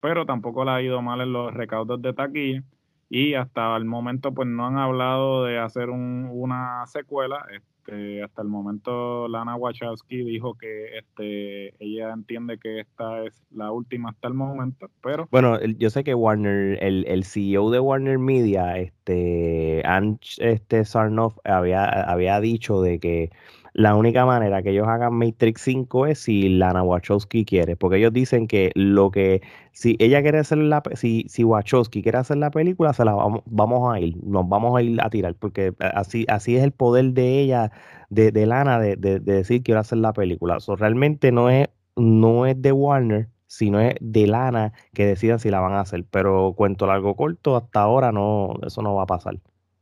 pero 0.00 0.26
tampoco 0.26 0.64
la 0.64 0.76
ha 0.76 0.82
ido 0.82 1.00
mal 1.02 1.20
en 1.20 1.32
los 1.32 1.54
recaudos 1.54 2.02
de 2.02 2.12
taquilla 2.12 2.64
y 3.08 3.34
hasta 3.34 3.76
el 3.76 3.84
momento 3.84 4.34
pues 4.34 4.48
no 4.48 4.66
han 4.66 4.76
hablado 4.76 5.44
de 5.44 5.58
hacer 5.58 5.90
un, 5.90 6.28
una 6.30 6.86
secuela. 6.86 7.46
Este, 7.88 8.22
hasta 8.22 8.42
el 8.42 8.48
momento 8.48 9.28
Lana 9.28 9.56
Wachowski 9.56 10.22
dijo 10.22 10.54
que 10.54 10.98
este, 10.98 11.74
ella 11.82 12.12
entiende 12.12 12.58
que 12.58 12.80
esta 12.80 13.24
es 13.24 13.42
la 13.50 13.72
última 13.72 14.10
hasta 14.10 14.28
el 14.28 14.34
momento, 14.34 14.90
pero... 15.02 15.26
Bueno, 15.30 15.58
yo 15.62 15.88
sé 15.88 16.04
que 16.04 16.14
Warner, 16.14 16.82
el, 16.82 17.06
el 17.08 17.24
CEO 17.24 17.70
de 17.70 17.80
Warner 17.80 18.18
Media, 18.18 18.76
este, 18.76 19.82
Anch 19.86 20.38
este 20.38 20.84
Sarnoff, 20.84 21.38
había, 21.44 21.84
había 21.86 22.40
dicho 22.40 22.82
de 22.82 22.98
que 22.98 23.30
la 23.78 23.94
única 23.94 24.26
manera 24.26 24.60
que 24.60 24.70
ellos 24.70 24.88
hagan 24.88 25.14
Matrix 25.14 25.60
5 25.62 26.06
es 26.06 26.18
si 26.18 26.48
Lana 26.48 26.82
Wachowski 26.82 27.44
quiere, 27.44 27.76
porque 27.76 27.98
ellos 27.98 28.12
dicen 28.12 28.48
que 28.48 28.72
lo 28.74 29.12
que, 29.12 29.40
si 29.70 29.96
ella 30.00 30.20
quiere 30.20 30.38
hacer 30.40 30.58
la, 30.58 30.82
si, 30.94 31.26
si 31.28 31.44
Wachowski 31.44 32.02
quiere 32.02 32.18
hacer 32.18 32.38
la 32.38 32.50
película, 32.50 32.92
se 32.92 33.04
la 33.04 33.14
vamos, 33.14 33.42
vamos 33.46 33.94
a 33.94 34.00
ir, 34.00 34.16
nos 34.24 34.48
vamos 34.48 34.76
a 34.76 34.82
ir 34.82 35.00
a 35.00 35.08
tirar, 35.10 35.36
porque 35.36 35.74
así, 35.94 36.26
así 36.28 36.56
es 36.56 36.64
el 36.64 36.72
poder 36.72 37.12
de 37.12 37.40
ella, 37.40 37.70
de, 38.10 38.32
de 38.32 38.46
Lana, 38.46 38.80
de, 38.80 38.96
de, 38.96 39.20
de 39.20 39.32
decir 39.34 39.62
quiero 39.62 39.78
hacer 39.80 39.98
la 39.98 40.12
película. 40.12 40.56
eso 40.56 40.74
realmente 40.74 41.30
no 41.30 41.48
es, 41.48 41.68
no 41.94 42.46
es 42.46 42.60
de 42.60 42.72
Warner, 42.72 43.28
sino 43.46 43.78
es 43.80 43.94
de 44.00 44.26
Lana 44.26 44.72
que 44.92 45.06
decidan 45.06 45.38
si 45.38 45.50
la 45.50 45.60
van 45.60 45.74
a 45.74 45.82
hacer. 45.82 46.04
Pero 46.10 46.52
cuento 46.56 46.86
largo 46.88 47.14
corto, 47.14 47.56
hasta 47.56 47.80
ahora 47.82 48.10
no, 48.10 48.54
eso 48.66 48.82
no 48.82 48.96
va 48.96 49.04
a 49.04 49.06
pasar. 49.06 49.38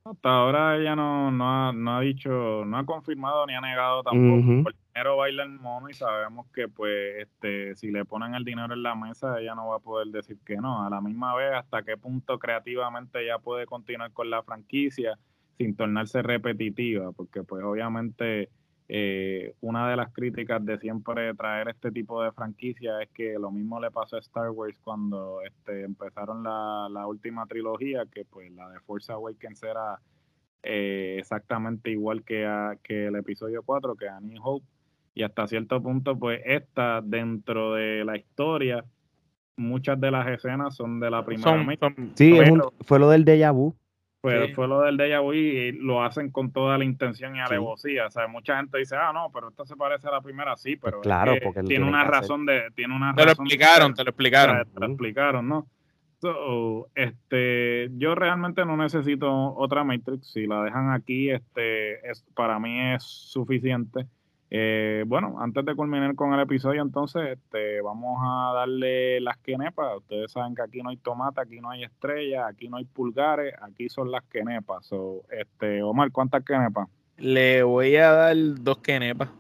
Hasta 0.08 0.28
ahora 0.28 0.76
ella 0.76 0.94
no, 0.94 1.32
no, 1.32 1.50
ha, 1.50 1.72
no 1.72 1.96
ha 1.96 2.00
dicho, 2.00 2.64
no 2.64 2.78
ha 2.78 2.86
confirmado 2.86 3.44
ni 3.44 3.54
ha 3.54 3.60
negado 3.60 4.04
tampoco. 4.04 4.68
El 4.68 4.76
dinero 4.94 5.16
baila 5.16 5.42
el 5.42 5.58
mono 5.58 5.88
y 5.88 5.94
sabemos 5.94 6.46
que 6.54 6.68
pues 6.68 7.16
este 7.18 7.74
si 7.74 7.90
le 7.90 8.04
ponen 8.04 8.36
el 8.36 8.44
dinero 8.44 8.72
en 8.72 8.84
la 8.84 8.94
mesa 8.94 9.40
ella 9.40 9.56
no 9.56 9.68
va 9.68 9.76
a 9.76 9.80
poder 9.80 10.06
decir 10.08 10.38
que 10.46 10.58
no. 10.58 10.86
A 10.86 10.90
la 10.90 11.00
misma 11.00 11.34
vez 11.34 11.54
hasta 11.54 11.82
qué 11.82 11.96
punto 11.96 12.38
creativamente 12.38 13.24
ella 13.24 13.40
puede 13.40 13.66
continuar 13.66 14.12
con 14.12 14.30
la 14.30 14.44
franquicia 14.44 15.18
sin 15.58 15.74
tornarse 15.74 16.22
repetitiva, 16.22 17.10
porque 17.10 17.42
pues 17.42 17.64
obviamente 17.64 18.48
eh, 18.88 19.55
una 19.61 19.88
de 19.90 19.96
las 19.96 20.12
críticas 20.12 20.64
de 20.64 20.79
siempre 20.79 21.35
traer 21.35 21.68
este 21.68 21.90
tipo 21.90 22.22
de 22.22 22.31
franquicia 22.33 23.03
es 23.03 23.11
que 23.11 23.38
lo 23.38 23.51
mismo 23.51 23.81
le 23.81 23.90
pasó 23.90 24.16
a 24.16 24.20
Star 24.20 24.51
Wars 24.51 24.79
cuando 24.83 25.40
este, 25.42 25.83
empezaron 25.83 26.44
la, 26.44 26.88
la 26.90 27.07
última 27.07 27.46
trilogía, 27.46 28.05
que 28.07 28.25
pues 28.25 28.51
la 28.53 28.68
de 28.70 28.79
Force 28.81 29.11
Awakens 29.12 29.62
era 29.64 29.99
eh, 30.62 31.16
exactamente 31.18 31.90
igual 31.90 32.22
que, 32.22 32.46
a, 32.46 32.77
que 32.83 33.07
el 33.07 33.16
episodio 33.16 33.62
4, 33.64 33.96
que 33.96 34.09
a 34.09 34.20
New 34.20 34.40
Hope, 34.42 34.66
y 35.14 35.22
hasta 35.22 35.46
cierto 35.49 35.83
punto 35.83 36.16
pues 36.18 36.40
esta 36.44 37.01
dentro 37.03 37.75
de 37.75 38.05
la 38.05 38.16
historia 38.16 38.85
muchas 39.57 39.99
de 40.01 40.11
las 40.11 40.29
escenas 40.29 40.77
son 40.77 41.01
de 41.01 41.11
la 41.11 41.25
primera 41.25 41.64
son, 41.79 42.12
Sí, 42.14 42.38
fue 42.83 42.99
lo 42.99 43.11
del 43.11 43.25
déjà 43.25 43.53
vu. 43.53 43.75
Fue, 44.30 44.54
fue 44.54 44.68
lo 44.68 44.80
del 44.80 44.96
déjà 44.96 45.20
vu 45.20 45.32
y 45.32 45.72
lo 45.72 46.02
hacen 46.02 46.30
con 46.30 46.52
toda 46.52 46.78
la 46.78 46.84
intención 46.84 47.36
y 47.36 47.40
alevosía. 47.40 48.06
O 48.06 48.10
sea, 48.10 48.26
mucha 48.26 48.56
gente 48.56 48.78
dice, 48.78 48.96
ah, 48.96 49.12
no, 49.12 49.30
pero 49.32 49.50
esto 49.50 49.64
se 49.64 49.76
parece 49.76 50.08
a 50.08 50.12
la 50.12 50.20
primera, 50.20 50.56
sí, 50.56 50.76
pero 50.76 51.00
claro, 51.00 51.34
porque 51.42 51.62
tiene 51.62 51.84
una 51.84 52.04
razón 52.04 52.44
de... 52.46 52.70
Tiene 52.74 52.94
una 52.94 53.14
te 53.14 53.24
lo 53.24 53.30
explicaron, 53.30 53.94
te 53.94 54.04
lo 54.04 54.10
explicaron. 54.10 54.64
Te 54.72 54.80
lo 54.80 54.86
explicaron, 54.86 55.48
¿no? 55.48 55.66
este, 56.94 57.90
yo 57.98 58.14
realmente 58.14 58.64
no 58.64 58.76
necesito 58.76 59.54
otra 59.54 59.84
Matrix. 59.84 60.32
Si 60.32 60.46
la 60.46 60.62
dejan 60.62 60.90
aquí, 60.92 61.30
este, 61.30 62.08
es, 62.10 62.24
para 62.34 62.58
mí 62.58 62.94
es 62.94 63.02
suficiente. 63.04 64.06
Eh, 64.48 65.02
bueno, 65.06 65.40
antes 65.40 65.64
de 65.64 65.74
culminar 65.74 66.14
con 66.14 66.32
el 66.32 66.40
episodio, 66.40 66.80
entonces, 66.80 67.38
este, 67.38 67.80
vamos 67.80 68.18
a 68.22 68.52
darle 68.54 69.20
las 69.20 69.38
quenepas. 69.38 69.96
Ustedes 69.96 70.30
saben 70.30 70.54
que 70.54 70.62
aquí 70.62 70.82
no 70.82 70.90
hay 70.90 70.98
tomate, 70.98 71.40
aquí 71.40 71.61
no 71.61 71.70
hay 71.70 71.82
estrella, 71.82 72.46
aquí 72.46 72.68
no 72.68 72.76
hay 72.76 72.85
pulgares, 72.85 73.54
aquí 73.61 73.88
son 73.88 74.11
las 74.11 74.22
quenepas. 74.24 74.87
So, 74.87 75.24
este, 75.30 75.82
Omar, 75.82 76.12
¿cuántas 76.12 76.44
quenepas? 76.44 76.88
Le 77.16 77.64
voy 77.64 77.96
a 77.96 78.12
dar 78.12 78.37
dos 78.61 78.78
quenepas. 78.78 79.30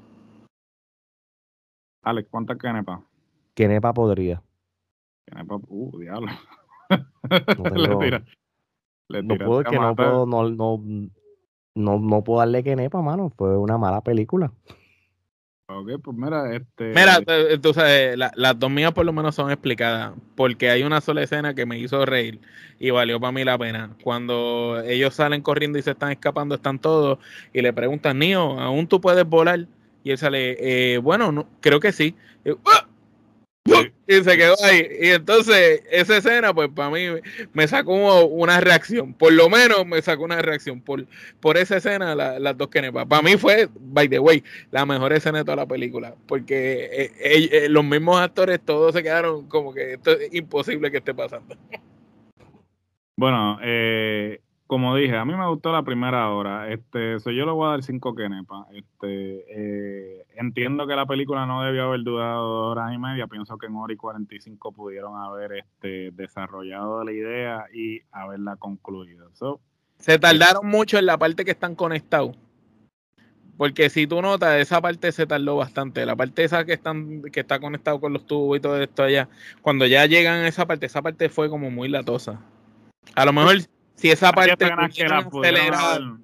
Alex, 2.02 2.28
¿cuántas 2.28 2.58
quenepas? 2.58 3.00
Quenepa 3.54 3.94
podría. 3.94 4.42
Quenepa, 5.24 5.56
uh, 5.68 5.98
diablo. 5.98 6.32
No, 6.88 6.98
puedo, 9.38 9.64
que 9.64 9.78
no 9.78 9.94
puedo, 9.94 10.26
no, 10.26 10.50
no, 10.50 10.82
no, 11.74 11.98
no 11.98 12.24
puedo 12.24 12.40
darle 12.40 12.64
quenepa, 12.64 13.02
mano. 13.02 13.30
Fue 13.36 13.56
una 13.56 13.78
mala 13.78 14.00
película. 14.00 14.52
Ok, 15.68 15.90
pues 16.02 16.16
mira, 16.16 16.54
este. 16.54 16.94
Mira, 16.94 17.18
tú 17.60 17.74
sabes, 17.74 18.16
las 18.16 18.58
dos 18.58 18.70
mías 18.70 18.92
por 18.92 19.04
lo 19.04 19.12
menos 19.12 19.34
son 19.34 19.50
explicadas, 19.50 20.12
porque 20.36 20.70
hay 20.70 20.84
una 20.84 21.00
sola 21.00 21.22
escena 21.22 21.54
que 21.54 21.66
me 21.66 21.78
hizo 21.78 22.06
reír 22.06 22.40
y 22.78 22.90
valió 22.90 23.18
para 23.18 23.32
mí 23.32 23.42
la 23.42 23.58
pena. 23.58 23.90
Cuando 24.04 24.80
ellos 24.84 25.14
salen 25.14 25.42
corriendo 25.42 25.78
y 25.78 25.82
se 25.82 25.90
están 25.90 26.12
escapando, 26.12 26.54
están 26.54 26.78
todos 26.78 27.18
y 27.52 27.62
le 27.62 27.72
preguntan, 27.72 28.20
Nio, 28.20 28.60
¿aún 28.60 28.86
tú 28.86 29.00
puedes 29.00 29.24
volar? 29.24 29.66
Y 30.04 30.12
él 30.12 30.18
sale, 30.18 30.56
eh, 30.60 30.98
bueno, 30.98 31.32
no, 31.32 31.48
creo 31.60 31.80
que 31.80 31.90
sí. 31.90 32.14
¡Ah! 32.64 32.86
Y 34.08 34.22
se 34.22 34.36
quedó 34.36 34.54
ahí. 34.62 34.86
Y 35.00 35.08
entonces, 35.08 35.82
esa 35.90 36.18
escena, 36.18 36.54
pues 36.54 36.68
para 36.68 36.90
mí 36.90 37.06
me 37.52 37.66
sacó 37.66 38.24
una 38.26 38.60
reacción. 38.60 39.12
Por 39.14 39.32
lo 39.32 39.50
menos 39.50 39.84
me 39.86 40.00
sacó 40.00 40.24
una 40.24 40.40
reacción. 40.40 40.80
Por, 40.80 41.06
por 41.40 41.56
esa 41.56 41.78
escena, 41.78 42.14
las 42.14 42.56
dos 42.56 42.68
kenepas. 42.68 43.06
Para 43.06 43.22
mí 43.22 43.36
fue, 43.36 43.68
by 43.78 44.08
the 44.08 44.18
way, 44.18 44.44
la 44.70 44.86
mejor 44.86 45.12
escena 45.12 45.38
de 45.38 45.44
toda 45.44 45.56
la 45.56 45.66
película. 45.66 46.14
Porque 46.28 46.84
eh, 46.84 47.12
eh, 47.20 47.48
eh, 47.52 47.68
los 47.68 47.84
mismos 47.84 48.20
actores 48.20 48.60
todos 48.64 48.94
se 48.94 49.02
quedaron 49.02 49.48
como 49.48 49.74
que 49.74 49.94
esto 49.94 50.12
es 50.12 50.32
imposible 50.32 50.90
que 50.90 50.98
esté 50.98 51.12
pasando. 51.12 51.56
Bueno, 53.18 53.58
eh, 53.62 54.40
como 54.66 54.96
dije, 54.96 55.16
a 55.16 55.24
mí 55.24 55.34
me 55.34 55.48
gustó 55.48 55.72
la 55.72 55.82
primera 55.82 56.28
hora. 56.30 56.68
Este, 56.72 57.18
yo 57.18 57.46
le 57.46 57.52
voy 57.52 57.66
a 57.66 57.70
dar 57.70 57.82
cinco 57.82 58.14
kenepas. 58.14 58.66
Este, 58.72 59.44
eh, 59.48 60.26
entiendo 60.34 60.86
que 60.86 60.96
la 60.96 61.06
película 61.06 61.46
no 61.46 61.62
debió 61.62 61.84
haber 61.84 62.02
durado 62.02 62.48
dos 62.48 62.72
horas 62.72 62.92
y 62.92 62.98
media. 62.98 63.28
Pienso 63.28 63.56
que 63.58 63.66
en 63.66 63.76
hora 63.76 63.92
y 63.92 63.96
45 63.96 64.72
pudieron 64.72 65.16
haber 65.16 65.52
este, 65.52 66.10
desarrollado 66.12 67.04
la 67.04 67.12
idea 67.12 67.66
y 67.72 68.00
haberla 68.10 68.56
concluido. 68.56 69.30
se 69.98 70.18
tardaron 70.18 70.66
mucho 70.66 70.98
en 70.98 71.06
la 71.06 71.16
parte 71.16 71.44
que 71.44 71.52
están 71.52 71.76
conectados. 71.76 72.36
Porque 73.56 73.88
si 73.88 74.06
tú 74.06 74.20
notas, 74.20 74.60
esa 74.60 74.82
parte 74.82 75.12
se 75.12 75.26
tardó 75.26 75.56
bastante. 75.56 76.04
La 76.04 76.16
parte 76.16 76.44
esa 76.44 76.64
que 76.64 76.74
están, 76.74 77.22
que 77.22 77.40
está 77.40 77.58
conectado 77.60 78.00
con 78.00 78.12
los 78.12 78.26
tubos 78.26 78.58
y 78.58 78.60
todo 78.60 78.82
esto 78.82 79.04
allá, 79.04 79.28
cuando 79.62 79.86
ya 79.86 80.04
llegan 80.06 80.42
a 80.42 80.48
esa 80.48 80.66
parte, 80.66 80.86
esa 80.86 81.00
parte 81.02 81.28
fue 81.28 81.48
como 81.48 81.70
muy 81.70 81.88
latosa. 81.88 82.40
A 83.14 83.24
lo 83.24 83.32
mejor 83.32 83.56
si 83.96 84.10
esa 84.10 84.32
parte 84.32 84.64
acelerado, 84.64 86.18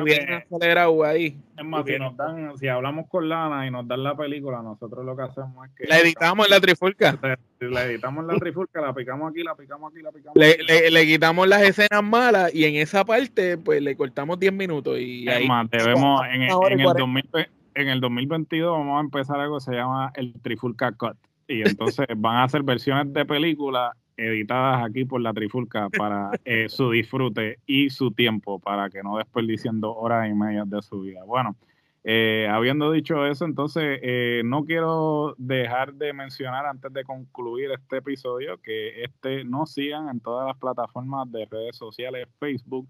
hubiera 0.00 0.38
acelerado 0.38 1.04
ahí. 1.04 1.38
Es 1.56 1.64
más, 1.64 1.84
si, 1.86 1.98
nos 1.98 2.16
dan, 2.16 2.56
si 2.58 2.68
hablamos 2.68 3.08
con 3.08 3.28
Lana 3.28 3.66
y 3.66 3.70
nos 3.70 3.86
dan 3.88 4.02
la 4.04 4.16
película, 4.16 4.62
nosotros 4.62 5.04
lo 5.04 5.16
que 5.16 5.22
hacemos 5.22 5.66
es 5.66 5.74
que. 5.74 5.86
La 5.86 5.98
editamos 5.98 6.46
en 6.46 6.50
la 6.50 6.60
trifulca. 6.60 7.18
La 7.60 7.84
editamos 7.86 8.22
en 8.22 8.28
la 8.28 8.36
trifulca, 8.36 8.80
la 8.80 8.94
picamos 8.94 9.32
aquí, 9.32 9.42
la 9.42 9.56
picamos 9.56 9.92
aquí, 9.92 10.00
la 10.00 10.12
picamos 10.12 10.36
le, 10.36 10.90
Le, 10.92 11.06
quitamos 11.06 11.48
las 11.48 11.62
escenas 11.62 12.04
malas 12.04 12.54
y 12.54 12.64
en 12.66 12.76
esa 12.76 13.04
parte, 13.04 13.58
pues 13.58 13.82
le 13.82 13.96
cortamos 13.96 14.38
10 14.38 14.52
minutos. 14.52 14.96
Y 15.00 15.28
es 15.28 15.44
más, 15.48 15.68
debemos, 15.68 16.22
en, 16.26 16.42
en, 16.42 16.80
el 16.80 16.94
2000, 16.96 17.28
en 17.74 17.88
el 17.88 18.00
2022 18.00 18.78
vamos 18.78 18.96
a 18.96 19.00
empezar 19.00 19.40
algo 19.40 19.58
que 19.58 19.64
se 19.64 19.72
llama 19.72 20.12
el 20.14 20.34
Trifulca 20.40 20.92
Cut. 20.92 21.16
Y 21.48 21.62
entonces 21.62 22.06
van 22.16 22.36
a 22.36 22.44
hacer 22.44 22.62
versiones 22.62 23.12
de 23.12 23.24
película 23.24 23.92
editadas 24.18 24.84
aquí 24.84 25.04
por 25.04 25.20
la 25.20 25.32
Trifulca 25.32 25.88
para 25.88 26.32
eh, 26.44 26.68
su 26.68 26.90
disfrute 26.90 27.60
y 27.66 27.88
su 27.88 28.10
tiempo, 28.10 28.58
para 28.58 28.90
que 28.90 29.02
no 29.02 29.16
desperdicien 29.16 29.80
dos 29.80 29.94
horas 29.96 30.28
y 30.28 30.34
media 30.34 30.64
de 30.66 30.82
su 30.82 31.00
vida. 31.00 31.24
Bueno, 31.24 31.56
eh, 32.04 32.48
habiendo 32.50 32.90
dicho 32.90 33.26
eso, 33.26 33.44
entonces 33.44 34.00
eh, 34.02 34.42
no 34.44 34.64
quiero 34.64 35.34
dejar 35.38 35.94
de 35.94 36.12
mencionar 36.12 36.66
antes 36.66 36.92
de 36.92 37.04
concluir 37.04 37.70
este 37.70 37.98
episodio 37.98 38.58
que 38.58 39.02
este 39.04 39.44
nos 39.44 39.72
sigan 39.72 40.08
en 40.08 40.20
todas 40.20 40.46
las 40.46 40.56
plataformas 40.58 41.30
de 41.30 41.46
redes 41.46 41.76
sociales, 41.76 42.26
Facebook, 42.38 42.88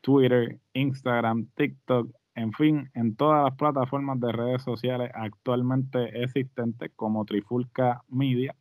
Twitter, 0.00 0.58
Instagram, 0.74 1.46
TikTok, 1.54 2.10
en 2.34 2.52
fin, 2.52 2.90
en 2.94 3.16
todas 3.16 3.44
las 3.44 3.54
plataformas 3.56 4.20
de 4.20 4.32
redes 4.32 4.62
sociales 4.62 5.10
actualmente 5.14 6.22
existentes 6.22 6.90
como 6.96 7.24
Trifulca 7.24 8.02
Media. 8.08 8.54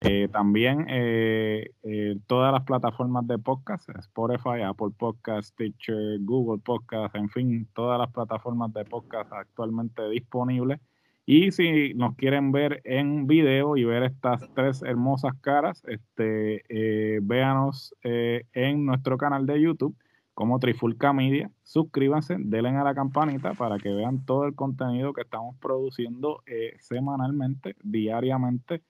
Eh, 0.00 0.28
también 0.28 0.84
eh, 0.90 1.70
eh, 1.82 2.18
todas 2.26 2.52
las 2.52 2.64
plataformas 2.64 3.26
de 3.26 3.38
podcast, 3.38 3.88
Spotify, 3.88 4.60
Apple 4.62 4.90
Podcast, 4.98 5.52
Stitcher, 5.52 6.18
Google 6.20 6.60
Podcast, 6.62 7.14
en 7.14 7.30
fin, 7.30 7.66
todas 7.74 7.98
las 7.98 8.12
plataformas 8.12 8.72
de 8.74 8.84
podcast 8.84 9.32
actualmente 9.32 10.06
disponibles. 10.10 10.80
Y 11.24 11.52
si 11.52 11.94
nos 11.94 12.16
quieren 12.16 12.52
ver 12.52 12.82
en 12.84 13.26
video 13.26 13.78
y 13.78 13.84
ver 13.84 14.02
estas 14.02 14.42
tres 14.54 14.82
hermosas 14.82 15.32
caras, 15.40 15.82
este, 15.86 16.62
véanos 17.22 17.94
en 18.02 18.84
nuestro 18.84 19.16
canal 19.16 19.46
de 19.46 19.58
YouTube 19.58 19.96
como 20.34 20.58
Trifulca 20.58 21.14
Media. 21.14 21.50
Suscríbanse, 21.62 22.36
denle 22.38 22.76
a 22.76 22.84
la 22.84 22.94
campanita 22.94 23.54
para 23.54 23.78
que 23.78 23.88
vean 23.88 24.22
todo 24.26 24.44
el 24.44 24.54
contenido 24.54 25.14
que 25.14 25.22
estamos 25.22 25.56
produciendo 25.56 26.42
semanalmente, 26.78 27.74
diariamente 27.82 28.82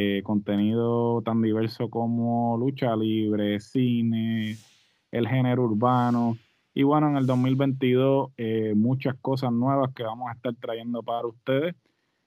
eh, 0.00 0.22
contenido 0.22 1.22
tan 1.22 1.42
diverso 1.42 1.90
como 1.90 2.56
lucha 2.56 2.94
libre, 2.94 3.58
cine, 3.58 4.56
el 5.10 5.26
género 5.26 5.64
urbano. 5.64 6.38
Y 6.72 6.84
bueno, 6.84 7.08
en 7.08 7.16
el 7.16 7.26
2022 7.26 8.30
eh, 8.36 8.74
muchas 8.76 9.16
cosas 9.20 9.50
nuevas 9.50 9.92
que 9.94 10.04
vamos 10.04 10.28
a 10.30 10.34
estar 10.34 10.54
trayendo 10.54 11.02
para 11.02 11.26
ustedes. 11.26 11.74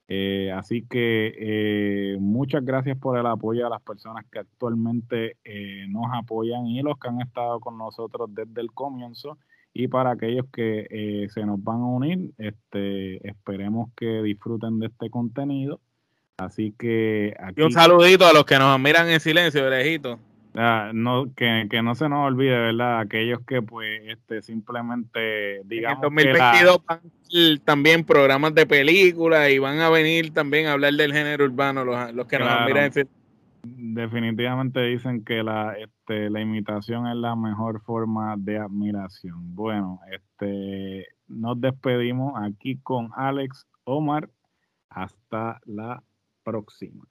Eh, 0.06 0.52
así 0.52 0.86
que 0.86 2.18
muchas 2.20 2.62
gracias 2.62 2.98
por 2.98 3.18
el 3.18 3.24
apoyo 3.24 3.66
a 3.66 3.70
las 3.70 3.80
personas 3.80 4.26
que 4.30 4.40
actualmente 4.40 5.38
nos 5.88 6.08
apoyan 6.12 6.66
y 6.66 6.82
los 6.82 6.98
que 6.98 7.08
han 7.08 7.22
estado 7.22 7.58
con 7.58 7.78
nosotros 7.78 8.28
desde 8.34 8.60
el 8.60 8.70
comienzo. 8.72 9.38
Y 9.72 9.88
para 9.88 10.10
aquellos 10.10 10.44
que 10.52 11.26
se 11.32 11.46
nos 11.46 11.64
van 11.64 11.80
a 11.80 11.86
unir, 11.86 12.34
este, 12.36 13.26
esperemos 13.26 13.90
que 13.96 14.22
disfruten 14.22 14.78
de 14.78 14.88
este 14.88 15.08
contenido 15.08 15.80
Así 16.44 16.74
que 16.78 17.34
aquí... 17.38 17.60
Y 17.60 17.64
un 17.64 17.72
saludito 17.72 18.26
a 18.26 18.32
los 18.32 18.44
que 18.44 18.58
nos 18.58 18.78
miran 18.78 19.08
en 19.08 19.20
silencio, 19.20 19.68
lejito. 19.68 20.18
Ah, 20.54 20.90
no, 20.92 21.32
que, 21.34 21.66
no 21.82 21.94
se 21.94 22.08
nos 22.08 22.26
olvide, 22.26 22.58
¿verdad? 22.58 23.00
Aquellos 23.00 23.40
que 23.46 23.62
pues 23.62 24.02
este 24.04 24.42
simplemente 24.42 25.62
digamos 25.64 26.04
en 26.04 26.14
2022 26.14 26.82
van 26.86 27.00
también 27.64 28.04
programas 28.04 28.54
de 28.54 28.66
películas 28.66 29.48
y 29.48 29.58
van 29.58 29.80
a 29.80 29.88
venir 29.88 30.34
también 30.34 30.66
a 30.66 30.72
hablar 30.72 30.92
del 30.92 31.12
género 31.12 31.46
urbano 31.46 31.84
los, 31.84 32.26
que 32.26 32.38
nos 32.38 32.66
miran 32.66 32.84
en 32.84 32.92
silencio. 32.92 33.22
Definitivamente 33.62 34.80
dicen 34.82 35.24
que 35.24 35.42
la, 35.42 35.74
este, 35.78 36.28
la 36.28 36.40
imitación 36.40 37.06
es 37.06 37.16
la 37.16 37.34
mejor 37.34 37.80
forma 37.80 38.34
de 38.36 38.58
admiración. 38.58 39.54
Bueno, 39.54 40.00
este, 40.10 41.06
nos 41.28 41.60
despedimos 41.60 42.34
aquí 42.42 42.78
con 42.82 43.10
Alex 43.16 43.66
Omar. 43.84 44.28
Hasta 44.90 45.60
la 45.64 46.02
próxima. 46.44 47.06